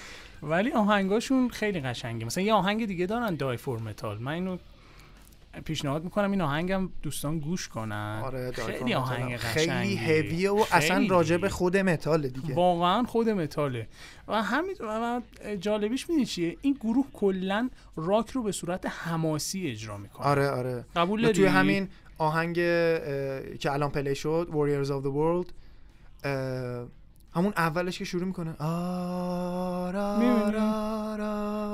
[0.43, 2.25] ولی آهنگاشون خیلی قشنگه.
[2.25, 4.57] مثلا یه آهنگ دیگه دارن Die for Metal من اینو
[5.65, 8.21] پیشنهاد می‌کنم این آهنگم دوستان گوش کنن.
[8.25, 11.07] آره خیلی آهنگ هم قشنگی خیلی هویه و اصلا خیلی.
[11.07, 12.55] راجع به خود متاله دیگه.
[12.55, 13.87] واقعا خود متاله.
[14.27, 15.21] و همین و
[15.59, 20.27] جالبیش می‌دونی چیه؟ این گروه کلا راک رو به صورت حماسی اجرا می‌کنه.
[20.27, 20.85] آره آره.
[20.95, 25.51] قبول داری توی همین آهنگ اه، که الان پلی شد Warriors of the World
[26.23, 26.85] اه،
[27.35, 28.53] همون اولش که شروع می‌کنه.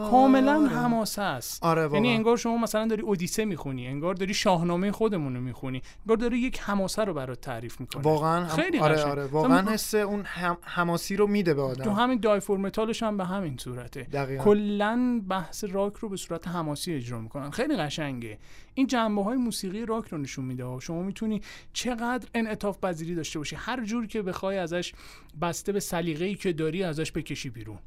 [0.09, 0.67] کاملا.
[0.67, 1.63] حماسه است.
[1.63, 6.17] آره یعنی انگار شما مثلا داری اودیسه می‌خونی انگار داری شاهنامه خودمون رو می‌خونی انگار
[6.17, 9.03] داری یک حماسه رو برات تعریف می‌کنه واقعا هم- خیلی آره.
[9.03, 9.25] آره.
[9.25, 10.57] واقعا حس اون هم...
[10.61, 14.07] حماسی رو میده به تو آدم همین دای فور متالش هم به همین صورته.
[14.43, 17.49] کلا بحث راک رو به صورت حماسی اجرا می‌کنن.
[17.49, 18.37] خیلی قشنگه.
[18.79, 20.79] این جنبه های موسیقی راک رو نشون میده.
[20.79, 21.41] شما می‌تونی
[21.73, 23.55] چقدر انعطاف پذیری داشته باشی.
[23.55, 24.93] هر جور که بخوای ازش
[25.41, 27.79] بسته به سلیقه ای که داری ازش بکشی بیرون.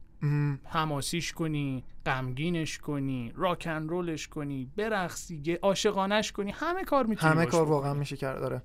[0.65, 6.51] حماسیش کنی غمگینش کنی راک اند رولش کنی برقصی عاشقانش کنی.
[6.51, 7.69] همه کار می‌تونی همه کار.
[7.69, 8.63] واقعا میشه کرد داره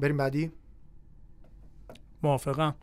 [0.00, 0.52] بریم بعدی.
[2.22, 2.74] موافقم.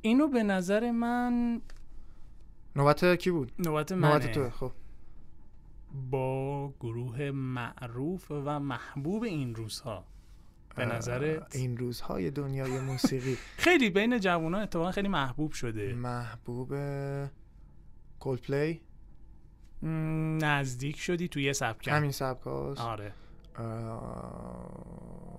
[0.00, 1.60] اینو به نظر من
[2.76, 4.12] نوبت کی بود؟ نوبت منه.
[4.12, 4.72] نوبت تو خب.
[5.94, 10.04] با گروه معروف و محبوب این روزها.
[10.76, 13.36] به نظرت؟ این روزهای دنیای موسیقی.
[13.56, 15.94] خیلی بین جوانان اتفاقا خیلی محبوب شده.
[15.94, 16.74] محبوب
[18.18, 18.80] کولپلی
[20.42, 22.80] نزدیک شدی تو یه سبک همین سبک هاست.
[22.80, 23.12] آره.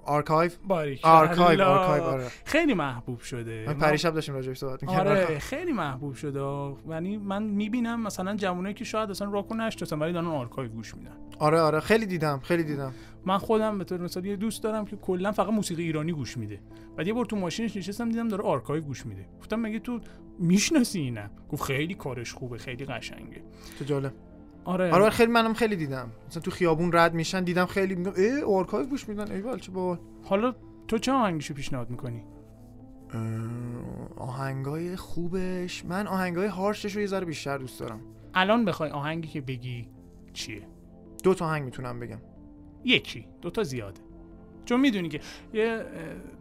[0.06, 2.28] آرکایو؟ باریک آرکایو آرکایو آره.
[2.45, 3.63] خیلی محبوب شده.
[3.67, 5.12] من پریشب داشتیم راجعش صحبت می‌کردیم.
[5.12, 6.73] آره خیلی محبوب شده.
[6.89, 11.17] یعنی من می‌بینم مثلا جوانایی که شاید اصلا راکو نشناسن ولی دارن آرکایو گوش میدن.
[11.39, 11.80] آره آره.
[11.80, 12.93] خیلی دیدم خیلی دیدم.
[13.25, 16.60] من خودم به طور مثال یه دوست دارم که کلا فقط موسیقی ایرانی گوش میده.
[16.97, 19.25] بعد یه بار تو ماشینش نشستم دیدم داره آرکایو گوش میده.
[19.39, 19.99] گفتم مگه تو
[20.39, 23.43] می‌شناسی اینم؟ گفت خیلی کارش خوبه خیلی قشنگه.
[23.80, 24.13] تو جالب.
[24.65, 24.91] آره.
[24.91, 26.12] آره خیلی منم خیلی دیدم.
[26.28, 29.32] مثلا تو خیابون رد میشن دیدم خیلی میگم ای آرکایو گوش میدن.
[29.32, 29.99] ای بال چه باحال.
[30.23, 30.56] حالا
[30.88, 32.23] تو چه آهنگشو پیشنهاد می‌کنی؟
[34.17, 35.86] آهنگای خوبش.
[35.86, 37.99] من آهنگای harsh ش رو یه ذره بیشتر دوست دارم.
[38.34, 39.88] الان بخوای آهنگی که بگی
[40.34, 40.62] چیه؟
[41.23, 42.19] دو تا آهنگ می‌تونم بگم.
[42.84, 43.28] یکی.
[43.41, 44.01] دوتا زیاده.
[44.65, 45.19] چون می‌دونی که
[45.54, 45.86] یه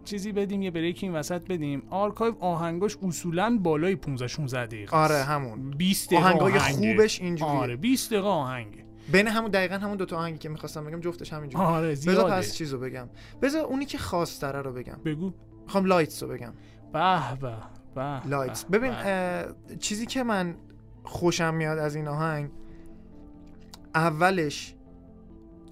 [0.05, 1.83] چیزی بدیم یه break این وسط بدیم.
[1.91, 5.15] آرکایو آهنگاش اصولا بالای 15 16 دقیقه آره.
[5.15, 5.71] همون.
[5.71, 6.97] 20 دقیقه آهنگای آهنگه.
[6.97, 7.55] خوبش اینجوریه.
[7.55, 8.85] آره 20 دقیقه آهنگه.
[9.13, 12.55] بین همون دقیقا همون دو تا آهنگی که می‌خواستم بگم جفتش همینجوری آره بذار پس
[12.55, 13.09] چیزو بگم.
[13.43, 14.99] بذار اونی که خاص‌تره رو بگم.
[15.05, 15.33] بگو.
[15.65, 16.53] می‌خوام Lights رو بگم.
[16.93, 17.53] به به
[17.95, 18.65] به Lights.
[18.65, 18.93] ببین
[19.81, 20.55] چیزی که من
[21.05, 22.51] خوشم میاد از این آهنگ
[23.95, 24.75] اولش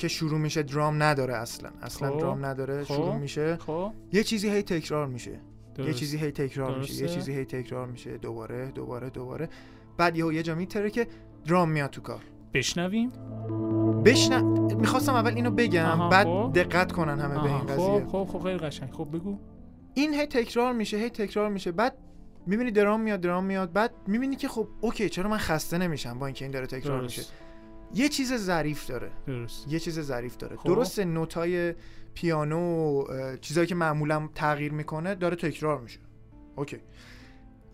[0.02, 1.70] که شروع میشه درام نداره اصلا.
[1.82, 2.94] اصلا خب، درام نداره خب.
[2.94, 3.56] شروع میشه.
[3.56, 3.92] خب.
[4.12, 5.30] یه چیزی هی تکرار میشه.
[5.30, 5.38] یه
[5.74, 5.98] درست.
[5.98, 6.94] چیزی هی تکرار میشه.
[6.94, 7.14] یه درسته.
[7.14, 8.18] چیزی هی تکرار میشه.
[8.18, 9.48] دوباره دوباره دوباره.
[9.96, 11.06] بعد یهو یه جا می‌ترکه که
[11.46, 12.22] درام میاد تو کار.
[12.54, 13.10] بشنویم؟
[14.04, 16.08] بشن می‌خواستم اول اینو بگم.
[16.08, 16.52] بعد خب.
[16.54, 18.06] دقت کنن همه به این خب قضیه.
[18.06, 18.90] خب خب خیلی قشنگ.
[18.92, 19.38] خب بگو.
[19.94, 21.72] این هی تکرار میشه هی تکرار میشه.
[21.72, 21.96] بعد
[22.46, 23.72] می‌بینی درام میاد درام میاد.
[23.72, 27.22] بعد می‌بینی که خب OK چرا من خسته نمیشم با اینکه این داره تکرار میشه؟
[27.22, 27.32] درست
[27.94, 29.11] یه چیز ظریف داره.
[29.26, 29.68] درست.
[29.68, 30.57] یه چیز ظریف داره.
[30.57, 30.66] خب.
[30.66, 31.74] درسته نوتای
[32.14, 33.05] پیانو
[33.40, 35.98] چیزایی که معمولا تغییر می‌کنه داره تکرار میشه.
[36.57, 36.78] OK.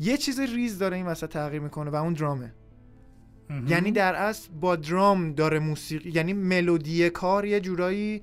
[0.01, 2.55] یه چیز ریز داره این وسط تغییر می‌کنه و اون درامه.
[3.69, 8.23] یعنی در اصل با درام داره موسیقی یعنی ملودی کار یه جورایی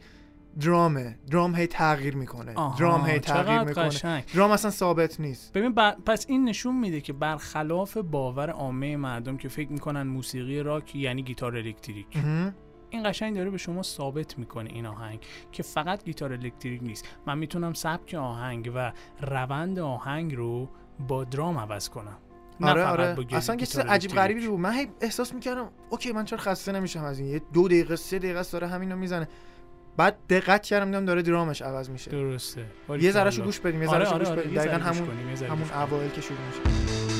[0.60, 1.20] درامه.
[1.32, 2.54] درام هی تغییر می‌کنه.
[2.56, 3.86] آها، درام هی تغییر می‌کنه.
[3.86, 4.24] قشنگ.
[4.36, 5.54] درام اصلا ثابت نیست.
[5.54, 10.64] ببین ب- پس این نشون میده که برخلاف باور عامه مردم که فکر می‌کنن موسیقی
[10.64, 12.08] راک یعنی گیتار الکتریک.
[12.90, 15.20] این قشنگ داره به شما ثابت می‌کنه این آهنگ
[15.52, 17.06] که فقط گیتار الکتریک نیست.
[17.28, 18.92] من می‌تونم سبک آهنگ و
[19.22, 20.70] روند آهنگ رو
[21.08, 22.18] با درام عوض کنم.
[22.62, 23.16] آره آره.
[23.32, 24.12] اصلا که چیز عجیب.
[24.12, 24.60] غریبی بود.
[24.60, 27.28] من هی احساس می‌کردم اوکی من چرا خسته نمیشم از این.
[27.28, 29.28] یه دو دقیقه سه دقیقه داره همینو می‌زنه.
[29.98, 32.66] بعد دقت کردم دیدم داره درامش عوض میشه درسته
[33.00, 33.12] یه.
[33.12, 35.10] ذرهشو گوش بدیم یه آره، ذرهشو آره، گوش آره، بدیم یه دقیقا همون
[35.50, 35.72] همون.
[35.72, 37.15] اوایل که شروع میشه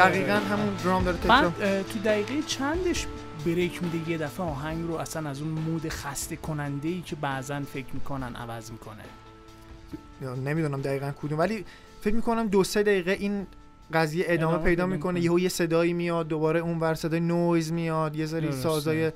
[0.00, 3.06] آره دقیقا همون درام داره تکرار تو دقیقه چندش
[3.46, 7.60] بریک میده یه دفعه آهنگ رو اصلا از اون مود خسته کننده ای که بعضا
[7.60, 9.02] فکر می‌کنن عوض می‌کنه
[10.22, 11.64] یا نمی‌دونم دقیقا کدوم ولی
[12.00, 13.46] فکر می‌کنم دو سه دقیقه این
[13.92, 15.20] قضیه ادامه, ادامه پیدا می‌کنه.
[15.20, 18.52] یهو یه صدایی میاد دوباره اون ور صدای نویز میاد یه سری.
[18.52, 19.12] سازای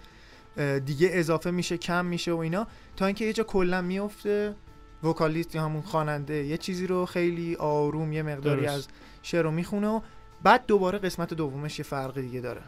[0.87, 4.55] دیگه اضافه میشه کم میشه و اینا تا اینکه یه جا کلا میفته
[5.03, 8.75] وکالیست یا همون خواننده یه چیزی رو خیلی آروم یه مقداری درست.
[8.75, 8.89] از
[9.23, 10.01] شعر رو می‌خونه و
[10.43, 12.63] بعد دوباره قسمت دومش یه فرق دیگه داره.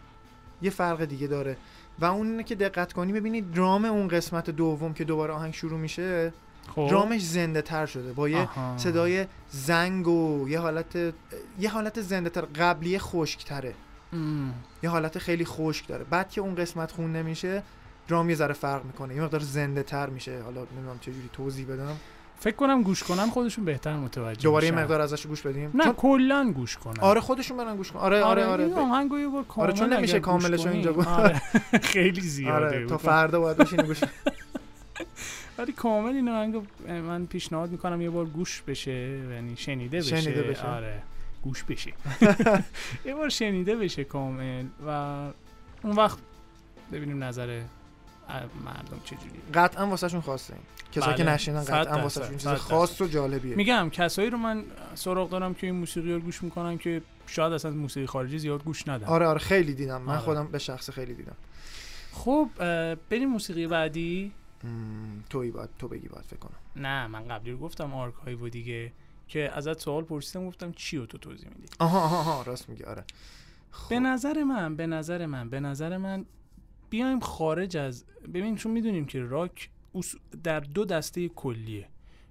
[0.63, 1.57] یه فرق دیگه داره.
[1.99, 5.79] و اون اینه که دقت کنی ببینید درام اون قسمت دوم که دوباره آهنگ شروع
[5.79, 6.33] میشه
[6.75, 6.89] خب.
[6.91, 8.13] درامش زنده تر شده.
[8.13, 8.79] با یه آها.
[8.79, 10.97] صدای زنگ و یه حالت
[11.59, 13.75] یه حالت زنده تر قبلی خشک تره
[14.13, 14.55] ام.
[14.83, 16.05] یه حالت خیلی خشک داره.
[16.05, 17.63] بعد که اون قسمت خونده میشه
[18.09, 19.15] درام یه ذره فرق می‌کنه.
[19.15, 20.43] یه مقدار زنده تر میشه.
[20.43, 21.97] حالا نمی‌دونم چجوری توضیح بدم.
[22.41, 24.73] فکر کنم گوش کنن خودشون بهتر متوجه دوباره یه.
[24.73, 28.23] مقدار ازش گوش بدیم نه چون کلا گوش کنن آره خودشون برن گوش کن آره
[28.23, 31.09] آره آره, آهنگو یه بار کامل چون نمیشه کاملش اینجا گفت.
[31.09, 31.43] آره.
[31.93, 33.07] خیلی زیاده آره تا بود.
[33.07, 34.01] فردا باید بشین گوش
[35.59, 40.43] ولی کامل این آهنگو من پیشنهاد می‌کنم یه بار گوش بشه یعنی شنیده بشه شنیده
[40.43, 40.63] بشه.
[40.67, 41.03] آره
[41.43, 41.93] گوش بشه
[43.07, 44.91] یه بار شنیده بشه کامل و
[45.83, 46.19] اون وقت
[46.93, 47.61] ببینیم نظر
[48.65, 50.63] مردم چجوری قطعا واسهشون خاصه این.
[50.93, 51.33] کسایی که بله.
[51.33, 52.03] نشینن صد قطعا.
[52.03, 53.57] واسهشون چیز خاص و جالبیه.
[53.57, 54.65] میگم کسایی رو من
[54.95, 58.89] سراغ دارم که این موسیقی رو گوش می‌کنن که شاید اصلا موسیقی خارجی زیاد گوش
[58.89, 59.07] ندن.
[59.07, 60.03] آره آره خیلی دیدم.
[60.03, 60.23] من آره.
[60.23, 61.37] خودم به شخص خیلی دیدم.
[62.13, 62.49] خب
[63.11, 64.33] بریم موسیقی بعدی.
[64.65, 66.57] مم، تویی باید تو بگی باید فکر کنم.
[66.77, 68.93] نه من قبلی رو گفتم آرکایو دیگه.
[69.29, 72.85] که ازت سوال پرسیدم گفتم چی رو تو توضیح میدی؟ آها آها آها راست میگی
[72.85, 73.05] آره.
[73.71, 73.89] خب.
[73.89, 76.25] به نظر من به نظر من به نظر من
[76.91, 79.71] بیایم خارج از ببین چون می‌دونیم که راک
[80.45, 81.89] در دو دسته کلیه.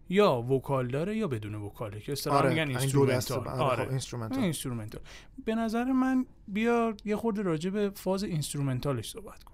[0.10, 3.47] یا vocal داره یا بدون vocal ه که اصطلاحا آره میگن instrumental.
[3.48, 3.84] آره آره.
[3.84, 5.01] خب، instrumental instrumental.
[5.46, 9.54] به نظر من بیا یه خورده راجع به فاز instrumental ش صحبت کن.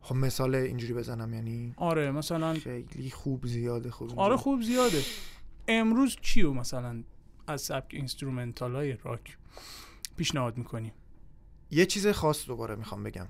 [0.00, 5.02] خب مثال اینجوری بزنم یعنی آره مثلا خیلی خوب زیاده خوب آره خوب زیاده.
[5.68, 7.02] امروز چیو مثلا
[7.46, 9.38] از سبک instrumental های راک
[10.16, 10.92] پیشنهاد می‌کنی؟
[11.70, 13.26] یه چیز خاص دوباره می‌خوام بگم.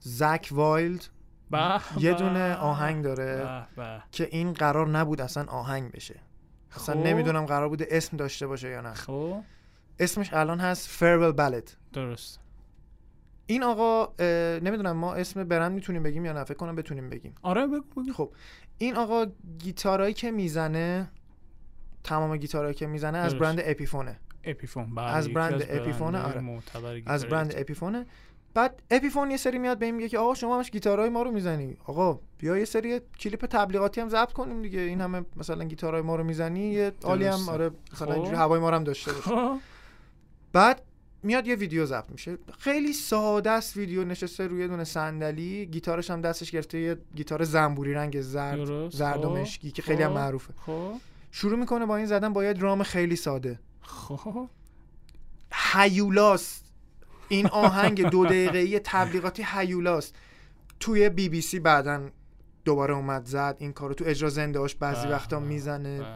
[0.00, 1.06] زک وایلد
[1.50, 2.14] به یه.
[2.14, 4.02] دونه آهنگ داره به به.
[4.12, 6.20] که این قرار نبود اصلا آهنگ بشه
[6.76, 7.06] اصلا خب.
[7.06, 9.42] نمی‌دونم قرار بوده اسم داشته باشه یا نه خب
[9.98, 12.40] اسمش الان هست Farewell Ballad درست
[13.46, 14.12] این آقا
[14.60, 18.12] نمی‌دونم ما اسم برند می‌تونیم بگیم یا نه فکر کنم بتونیم بگیم آره بگو بگو
[18.12, 18.32] خب
[18.78, 19.26] این آقا
[19.58, 21.10] گیتارایی که می‌زنه
[22.04, 23.34] تمام گیتارایی که می‌زنه از.
[23.34, 27.02] برند اپیفونه اپیفون بله از برند برندهای اپیفون، آره.
[27.06, 27.54] از برند.
[27.56, 28.06] اپیفونه
[28.54, 31.30] بعد اپیفون یه سری میاد به این میگه که آقا شما همش گیتارهای ما رو
[31.30, 36.02] می‌زنی آقا بیا یه سری کلیپ تبلیغاتی هم ضبط کنیم دیگه این همه مثلا گیتارهای
[36.02, 37.48] ما رو می‌زنی یه عالی هم.
[37.48, 38.14] آره مثلا خب.
[38.14, 39.58] اینجوری هوای ما رو هم داشته باشه خب.
[40.52, 40.82] بعد
[41.22, 46.20] میاد یه ویدیو ضبط میشه خیلی ساده است ویدیو نشسته روی دونه صندلی گیتارش هم
[46.20, 48.90] دستش گرفته یه گیتار زنبوری رنگ زرد.
[48.90, 49.36] زرد و خب.
[49.36, 50.16] مشکی که خیلی هم خب.
[50.16, 50.92] معروفه خب
[51.30, 54.48] شروع می‌کنه با این زدن با یه درام خیلی ساده خب
[55.52, 56.69] هیولاست
[57.30, 60.14] این آهنگ دو دقیقه‌ای تبلیغاتی هیولاست.
[60.80, 62.10] توی بی بی سی بعدا
[62.64, 63.56] دوباره اومد زد.
[63.58, 66.06] این کارو تو اجرا زنده هاش بعضی وقتا می‌زنه.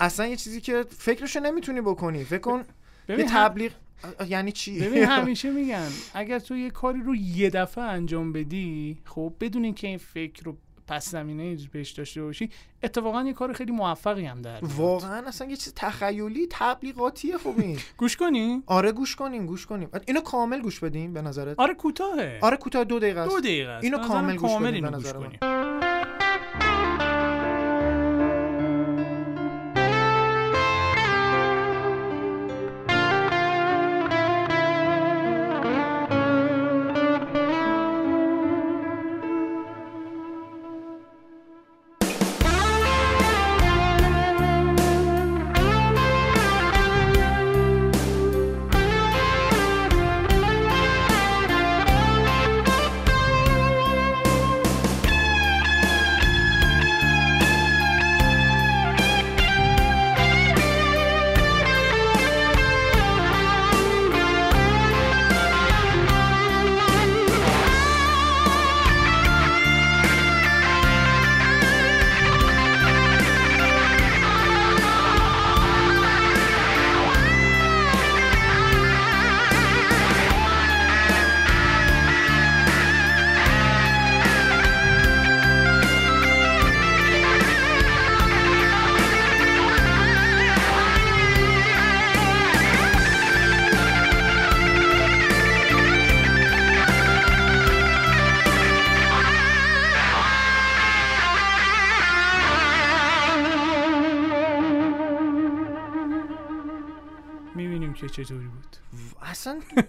[0.00, 2.24] اصلا یه چیزی که فکرشو نمی‌تونی بکنی.
[2.24, 2.64] فکر کن
[3.08, 3.72] یه تبلیغ
[4.28, 9.34] یعنی چی؟ ببین همیشه میگن اگر تو یه کاری رو یه دفعه انجام بدی خب
[9.40, 10.56] بدون اینکه این فکر رو
[10.86, 12.50] پس زمینه بهش داشته باشی
[12.82, 14.60] اتفاقا یه کار خیلی موفقی هم در.
[14.64, 17.78] واقعا اصلا یه چیز تخیلی تبلیغاتیه خب این.
[17.98, 19.88] گوش کنی؟ آره گوش کنیم گوش کنیم.
[20.06, 22.38] اینو کامل گوش بدیم به نظرت؟ آره کوتاهه.
[22.42, 23.34] آره کوتاه دو دقیقه است.
[23.34, 23.84] دو دقیقه است.
[23.84, 25.18] اینو کامل گوش بدیم به نظر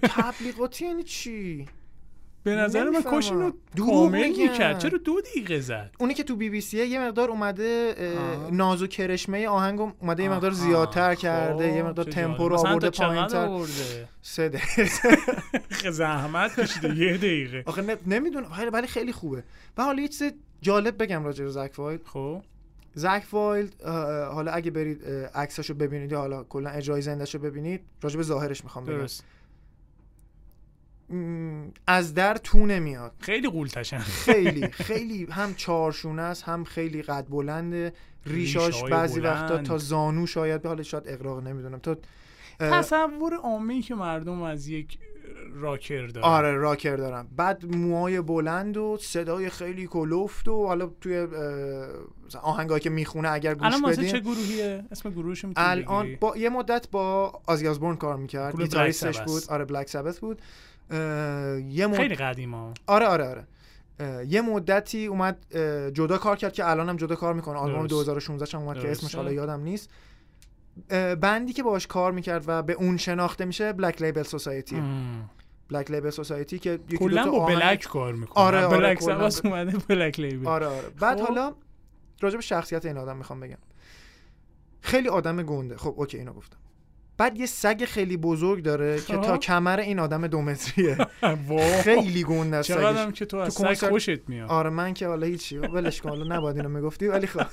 [0.02, 1.66] تبلیغاتی یعنی چی؟
[2.44, 3.02] به نظر من.
[3.02, 4.28] کاش اینو کامل.
[4.28, 4.80] می‌کرد.
[4.80, 7.96] چرا دو دقیقه زد؟ اونی که تو بی بی سیه یه مقدار اومده.
[8.52, 12.50] ناز و کرشمه آهنگو اومده یه مقدار زیادتر خب، کرده یه مقدار تمپو.
[12.50, 13.60] رو آورده پایینتر.
[14.22, 14.90] سه دقیقه.
[15.92, 17.64] زحمت کشیده یه دقیقه.
[17.66, 18.48] آخه نمی‌دونم.
[18.74, 19.44] ولی خیلی خوبه.
[19.78, 22.42] و حالا یه چیز جالب بگم راجع به زک وایلد خب.
[22.96, 23.84] زک وایلد
[24.34, 25.06] حالا اگه برید
[25.36, 28.98] عکساشو ببینید یا حالا کلا اجرای زندهشو ببینید راجع به ظاهرش می‌خوام بگم.
[28.98, 29.24] درست.
[31.88, 33.12] از در تو نمیاد.
[33.20, 37.94] خیلی قولتشن خیلی خیلی هم چارشونه است هم خیلی قد بلنده
[38.26, 39.36] ریشاش بعضی بلند.
[39.36, 41.80] وقتا تا زانو شاید به حال شاید اقراق نمی‌دونم.
[41.80, 41.98] تا
[42.60, 44.98] تصور عامه که مردم از یک
[45.56, 46.28] راکر دارن.
[46.28, 51.28] آره راکر دارم بعد موهای بلند و صدای خیلی کلفت و حالا توی
[52.42, 56.50] آهنگایی که می‌خونه اگر گوش الان واسه چه بدین گروهیه؟ اسم گروهش الان با یه
[56.50, 58.62] مدت با آزی آزبورن کار می‌کرد.
[58.62, 59.22] گیتاریستش.
[59.22, 59.44] بود.
[59.50, 60.42] آره بلک سابت بود.
[60.90, 61.98] یه مد...
[61.98, 62.74] خیلی قدیما.
[62.88, 63.48] آره آره آره.
[64.28, 65.58] یه مدتی اومد
[65.94, 67.58] جدا کار کرد که الان هم جدا کار می‌کنه.
[67.58, 68.06] آلبوم درست.
[68.06, 68.92] 2016 هم اومد که.
[68.92, 69.90] اسمش حالا یادم نیست.
[71.22, 74.84] بندی که باهاش کار می‌کرد و به اون شناخته میشه بلک لیبل سوسایتی.
[75.70, 78.46] بلک لیبل سوسایتی که یکی کلا با بلک کار می‌کنه.
[78.46, 80.90] آره، آره، بلک سباس اومده بلک لیبل آره آره.
[80.90, 81.28] بعد خب.
[81.28, 81.54] حالا
[82.22, 83.58] راجع به شخصیت این آدم می‌خوام بگم.
[84.82, 85.78] خیلی آدم گنده.
[85.78, 86.58] خب okay اینو گفتم.
[87.18, 89.22] بعد یه سگ خیلی بزرگ داره که خب.
[89.22, 90.98] تا کمر این آدم دو متریه.
[91.84, 94.50] خیلی گنده است چقدر که تو از سگ خوشت میاد.
[94.50, 95.58] آره من که حالا هیچی.
[95.58, 97.46] ولش کن حالا نباید اینو می‌گفتی ولی خب.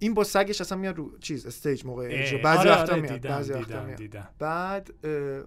[0.00, 2.38] این با سگش اصلا میاد رو چیز stage موقع اجرا.
[2.42, 3.98] بعضی آره، وقتا آره، میاد دیدم، بعضی وقتا میاد.
[3.98, 4.28] دیدم.
[4.38, 4.90] بعد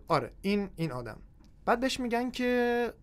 [0.07, 1.17] آره این این آدم.
[1.65, 2.93] بعد بهش میگن که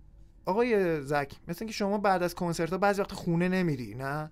[0.46, 4.30] آقای زک مثل اینکه شما بعد از کنسرت ها بعضی وقت خونه نمیری نه؟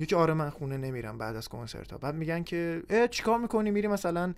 [0.00, 3.70] یکی آره من خونه نمیرم بعد از کنسرت ها بعد میگن که اه، چیکار می‌کنی؟
[3.70, 4.34] میری مثلا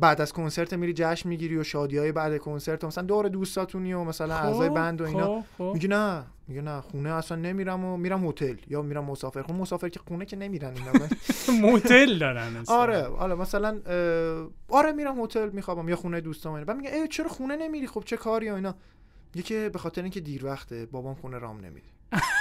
[0.00, 4.04] بعد از کنسرت میری جشن می‌گیری و شادی های بعد کنسرت مثلا دور دوستاتونی و
[4.04, 5.26] مثلا اعضای خب، بند و اینا.
[5.40, 5.70] خب، خب.
[5.74, 9.42] میگه نه میگه نه خونه اصلا نمیرم و میرم هتل یا میرم مسافر.
[9.42, 10.92] خونه مسافر که خونه که نمیرن اینا.
[11.68, 12.64] موتل دارن.
[12.68, 13.80] آره حالا مثلا
[14.68, 16.64] آره میرم هتل میخوابم یا خونه دوستام اینا.
[16.64, 18.74] بعد میگه ای چرا خونه نمیری؟ خب چه کاری و اینا.
[19.34, 21.88] میگه که به خاطر اینکه دیر وقته بابام خونه رام نمیده.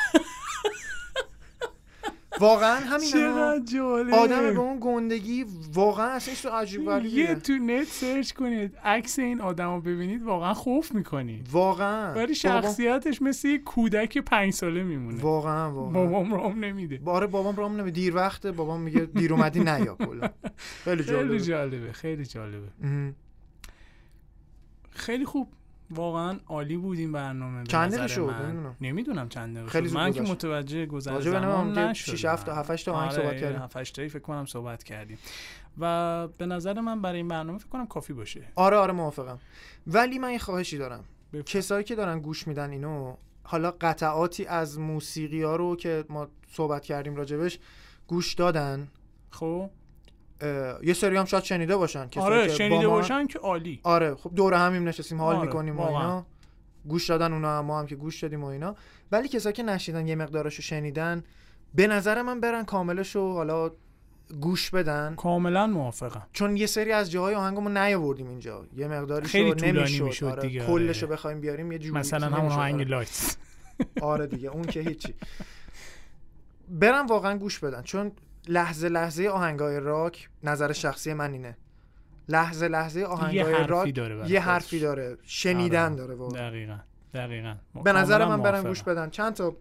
[2.39, 4.13] واقعا همین چقدر جالب.
[4.13, 9.41] آدم به اون گندگی واقعا اصلا چیز عجیب یه تو نت سرچ کنید عکس این
[9.41, 11.49] آدم رو ببینید واقعا خوف می‌کنید.
[11.51, 12.13] واقعا.
[12.13, 15.21] ولی شخصیتش مثل یه کودک پنج ساله میمونه.
[15.21, 16.05] واقعا واقعا.
[16.05, 16.97] بابام رام نمیده.
[16.97, 17.91] باره بابام رام نمیده.
[17.91, 18.51] دیر وقته.
[18.51, 20.29] بابام میگه دیر اومدی نیا کلا.
[20.85, 21.91] خیلی خیلی جالبه.
[21.91, 22.67] خیلی جالبه.
[24.89, 25.47] خیلی خوب.
[25.91, 28.33] واقعا عالی بود این برنامه چند دقیقه شد؟
[28.81, 29.29] نمی‌دونم.
[29.29, 30.21] چند دقیقه خیلی من که.
[30.21, 33.61] متوجه گذر زمان نشدم شیش، هفت تا، هفت، هشت تا آهنگ آره، صحبت کردیم.
[33.61, 35.17] هفت، هشت تایی فکر کنم صحبت کردیم
[35.77, 39.39] و به نظر من برای این برنامه فکر کنم کافی باشه آره آره موافقم
[39.87, 41.43] ولی من یه خواهشی دارم بفرم.
[41.43, 46.85] کسایی که دارن گوش میدن اینو حالا قطعاتی از موسیقی ها رو که ما صحبت
[46.85, 47.59] کردیم راجبش
[48.07, 48.87] گوش دادن
[49.31, 49.69] خب
[50.83, 53.79] یه سری هم شاید شنیده باشن کسایی آره که با شنیده ما- باشن که عالی
[53.83, 55.81] آره خب دور همیم نشستیم حال آره، می‌کنیم و.
[55.81, 56.25] اینا
[56.87, 58.75] گوش دادن اونا هم ما هم که گوش دادیم و اینا
[59.11, 61.23] ولی کسایی که نشیدن یه مقدارشو شنیدن
[61.75, 63.71] به نظر من برن کاملشو حالا
[64.41, 69.53] گوش بدن کاملا موافقم چون یه سری از جاهای آهنگمو نیاوردیم اینجا یه مقداری خیلی
[69.53, 70.41] طولانی می‌شد آره.
[70.41, 70.71] دیگه، آره.
[70.71, 72.51] کلشو بخوایم بیاریم یه جوری مثلا همون.
[72.51, 72.85] آهنگ آره.
[72.85, 73.37] لایت
[74.01, 75.13] آره دیگه اون که هیچی
[76.69, 78.11] برم واقعا گوش بدن چون
[78.47, 81.57] لحظه لحظه آهنگای راک نظر شخصی من اینه.
[82.29, 84.39] لحظه لحظه آهنگای راک داره یه.
[84.39, 85.17] حرفی داره.
[85.23, 85.95] شنیدن آره.
[85.95, 86.49] داره واقعا.
[86.49, 86.77] دقیقا.
[87.13, 87.55] دقیقا.
[87.83, 88.69] به نظر من برن موافقم.
[88.69, 89.09] گوش بدن.
[89.09, 89.55] چند تا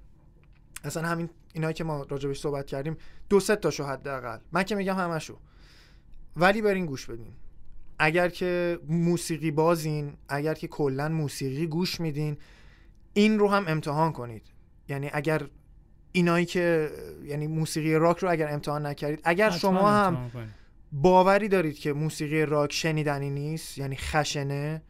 [0.85, 2.97] اصلا همین اینایی که ما راجبش صحبت کردیم
[3.29, 4.39] دو سه تاشو حداقل.
[4.53, 5.39] من که میگم همشو.
[6.37, 7.33] ولی برین گوش بدین.
[7.99, 12.37] اگر که موسیقی بازین اگر که کلا موسیقی گوش میدین
[13.13, 14.43] این رو هم امتحان کنید.
[14.89, 15.43] یعنی اگر
[16.17, 16.91] اینایی که
[17.25, 20.31] یعنی موسیقی راک رو اگر امتحان نکردید اگر شما هم.
[20.93, 24.83] باوری دارید که موسیقی راک شنیدنی نیست یعنی خشنه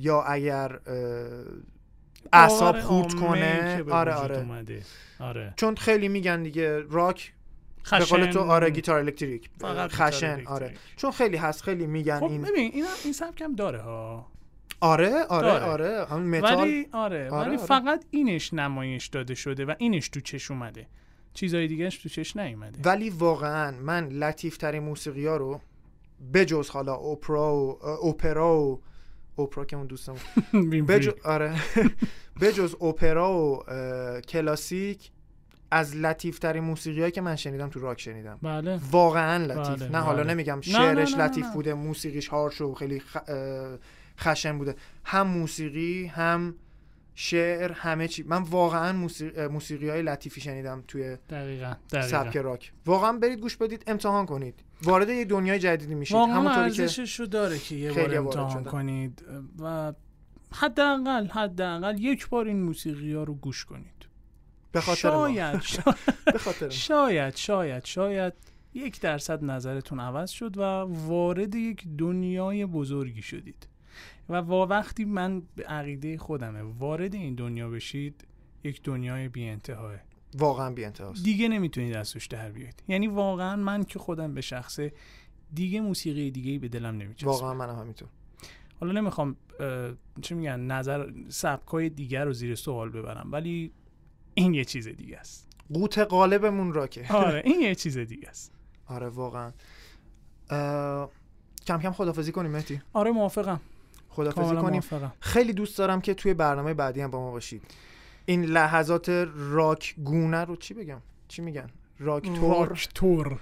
[0.00, 0.78] یا اگر
[2.32, 4.46] اعصاب باور خورد کنه به آره آره.
[5.20, 7.32] آره چون خیلی میگن دیگه راک
[7.90, 10.48] به خشن قول تو آره گیتار الکتریک فقط گیتار خشن الکتریک.
[10.48, 14.26] آره چون خیلی هست خیلی میگن خب این ببین این این سبک هم داره ها
[14.80, 15.64] آره آره داره.
[15.64, 16.06] آره.
[16.10, 17.66] هم متال ولی آره, آره، ولی آره.
[17.66, 20.86] فقط اینش نمایش داده شده و اینش تو چش اومده.
[21.34, 22.78] چیزای دیگهش تو چش نیومده.
[22.84, 25.60] ولی واقعا من لطیف ترین موسیقی ها رو
[26.34, 28.80] بجز حالا اوپرا و اوپرا و
[29.36, 30.20] اوپرا که اون دوستمون.
[30.88, 31.54] بجز آره.
[32.40, 33.62] بجز اپرا و
[34.20, 35.10] کلاسیک
[35.70, 38.38] از لطیف ترین موسیقی که من شنیدم تو راک شنیدم.
[38.42, 38.80] بله.
[38.90, 39.82] واقعا لطیف.
[39.82, 40.32] بله، نه حالا بله.
[40.32, 41.52] نمیگم نه، شعرش نه، نه، لطیف نه.
[41.52, 43.16] بوده موسیقیش هارش و خیلی خ...
[44.18, 44.76] خشن بوده.
[45.04, 46.54] هم موسیقی هم
[47.14, 48.22] شعر همه چی.
[48.22, 52.08] من واقعا موسیقی, موسیقی های لطیفی شنیدم توی دقیقا دقیقا.
[52.08, 52.72] سبک راک.
[52.86, 54.54] واقعا برید گوش بدید امتحان کنید.
[54.82, 56.14] وارد یه دنیای جدیدی میشید.
[56.14, 58.64] واقعا همونطوری که ارزشش رو داره که یه بار امتحان.
[58.64, 59.24] کنید.
[59.58, 59.92] و
[60.52, 64.08] حداقل حداقل یک بار این موسیقی ها رو گوش کنید.
[64.72, 66.70] به خاطر شاید شاید.
[66.70, 68.32] شاید شاید شاید
[68.74, 73.68] یک درصد نظرتون عوض شد و وارد یک دنیای بزرگی شدید.
[74.28, 78.24] و وا وقتی من به عقیده خودمه وارد این دنیا بشید
[78.64, 79.94] یک دنیای بی انتهاه
[80.38, 82.82] واقعا بی انتهاست دیگه نمی‌تونید از توش در بیاید.
[82.88, 84.92] یعنی واقعا من که خودم به شخصه
[85.54, 87.30] دیگه موسیقی دیگه به دلم نمیچسبه.
[87.30, 88.08] واقعا منم همینطور.
[88.80, 89.36] حالا نمی‌خوام
[90.22, 93.72] چه میگن نظر سبکای دیگر رو زیر سوال ببرم ولی
[94.34, 95.48] این یه چیز دیگه است.
[95.74, 97.12] قوت قالبمون راکه.
[97.12, 98.52] آره این یه چیز دیگه است.
[98.86, 99.52] آره واقعا.
[101.66, 102.80] کم کم خدافزی کنیم مهدی.
[102.92, 103.60] آره موافقم.
[104.18, 104.82] خدافزی کنیم.
[105.20, 107.62] خیلی دوست دارم که توی برنامه بعدی هم با ما باشید.
[108.26, 111.66] این لحظات راک گونه رو چی بگم؟ چی میگن؟
[111.98, 112.68] راک تور.
[112.68, 113.38] راکتور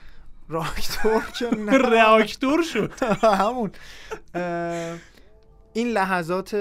[0.48, 1.78] راک تور که نه.
[1.78, 2.92] راکتور شد.
[3.40, 3.70] همون.
[5.72, 6.54] این لحظات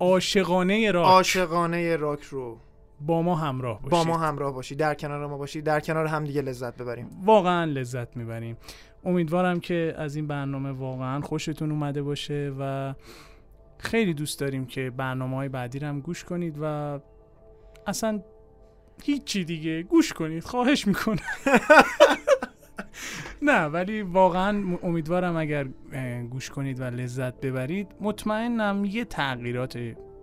[0.00, 1.06] عاشقانه راک.
[1.06, 2.58] عاشقانه راک رو
[3.00, 3.90] با ما همراه باشید.
[3.90, 4.78] با ما همراه باشید.
[4.78, 5.64] در کنار ما باشید.
[5.64, 7.10] در کنار هم دیگه لذت ببریم.
[7.24, 8.56] واقعا لذت می‌بریم.
[9.04, 12.94] امیدوارم که از این برنامه واقعا خوشتون اومده باشه و
[13.78, 16.98] خیلی دوست داریم که برنامه های بعدی رو هم گوش کنید و
[17.86, 18.22] اصلا
[19.02, 19.82] هیچی دیگه.
[19.82, 20.44] گوش کنید.
[20.44, 21.18] خواهش می‌کنم.
[23.42, 25.64] نه ولی واقعا امیدوارم اگر
[26.30, 29.78] گوش کنید و لذت ببرید مطمئنم یه تغییرات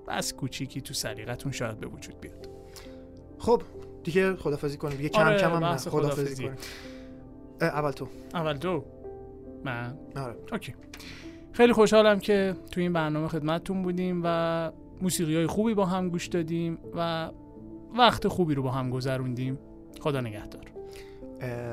[0.08, 2.50] بس کوچیکی تو سلیقتون شاید به وجود بیاد.
[3.40, 3.62] خب
[4.04, 4.98] دیگه خدافزی کنیم.
[4.98, 6.44] دیگه کم آره، کم هم خدافزی.
[6.44, 6.58] کنیم.
[7.66, 8.08] اول تو.
[8.34, 8.84] اول دو.
[9.64, 9.94] من.
[10.16, 10.36] آره.
[10.52, 10.74] اوکی.
[11.52, 16.28] خیلی خوشحالم که تو این برنامه خدمتتون بودیم و موسیقی های خوبی با هم گوش
[16.28, 17.30] دادیم و
[17.98, 19.60] وقت خوبی رو با هم گذروندیم.
[20.00, 20.62] خدا نگهدار.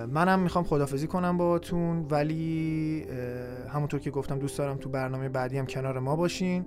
[0.07, 3.05] منم می‌خوام خدافزی کنم باهاتون ولی
[3.69, 6.67] همونطور که گفتم دوست دارم تو برنامه بعدی هم کنار ما باشین.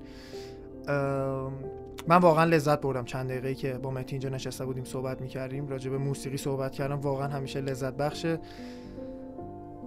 [2.08, 5.68] من واقعا لذت بردم چند دقیقه که با مهدی اینجا نشسته بودیم صحبت می‌کردیم.
[5.68, 7.00] راجع به موسیقی صحبت کردم.
[7.00, 8.40] واقعا همیشه لذت بخشه.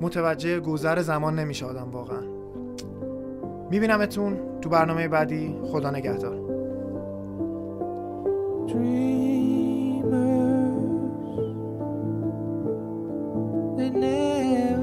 [0.01, 2.23] متوجه گذر زمان نمیشه آدم واقعا.
[3.71, 5.59] میبینمتون تو برنامه بعدی.
[5.63, 6.45] خدا نگهدار.
[8.69, 10.05] Dreamers,
[13.77, 14.74] they never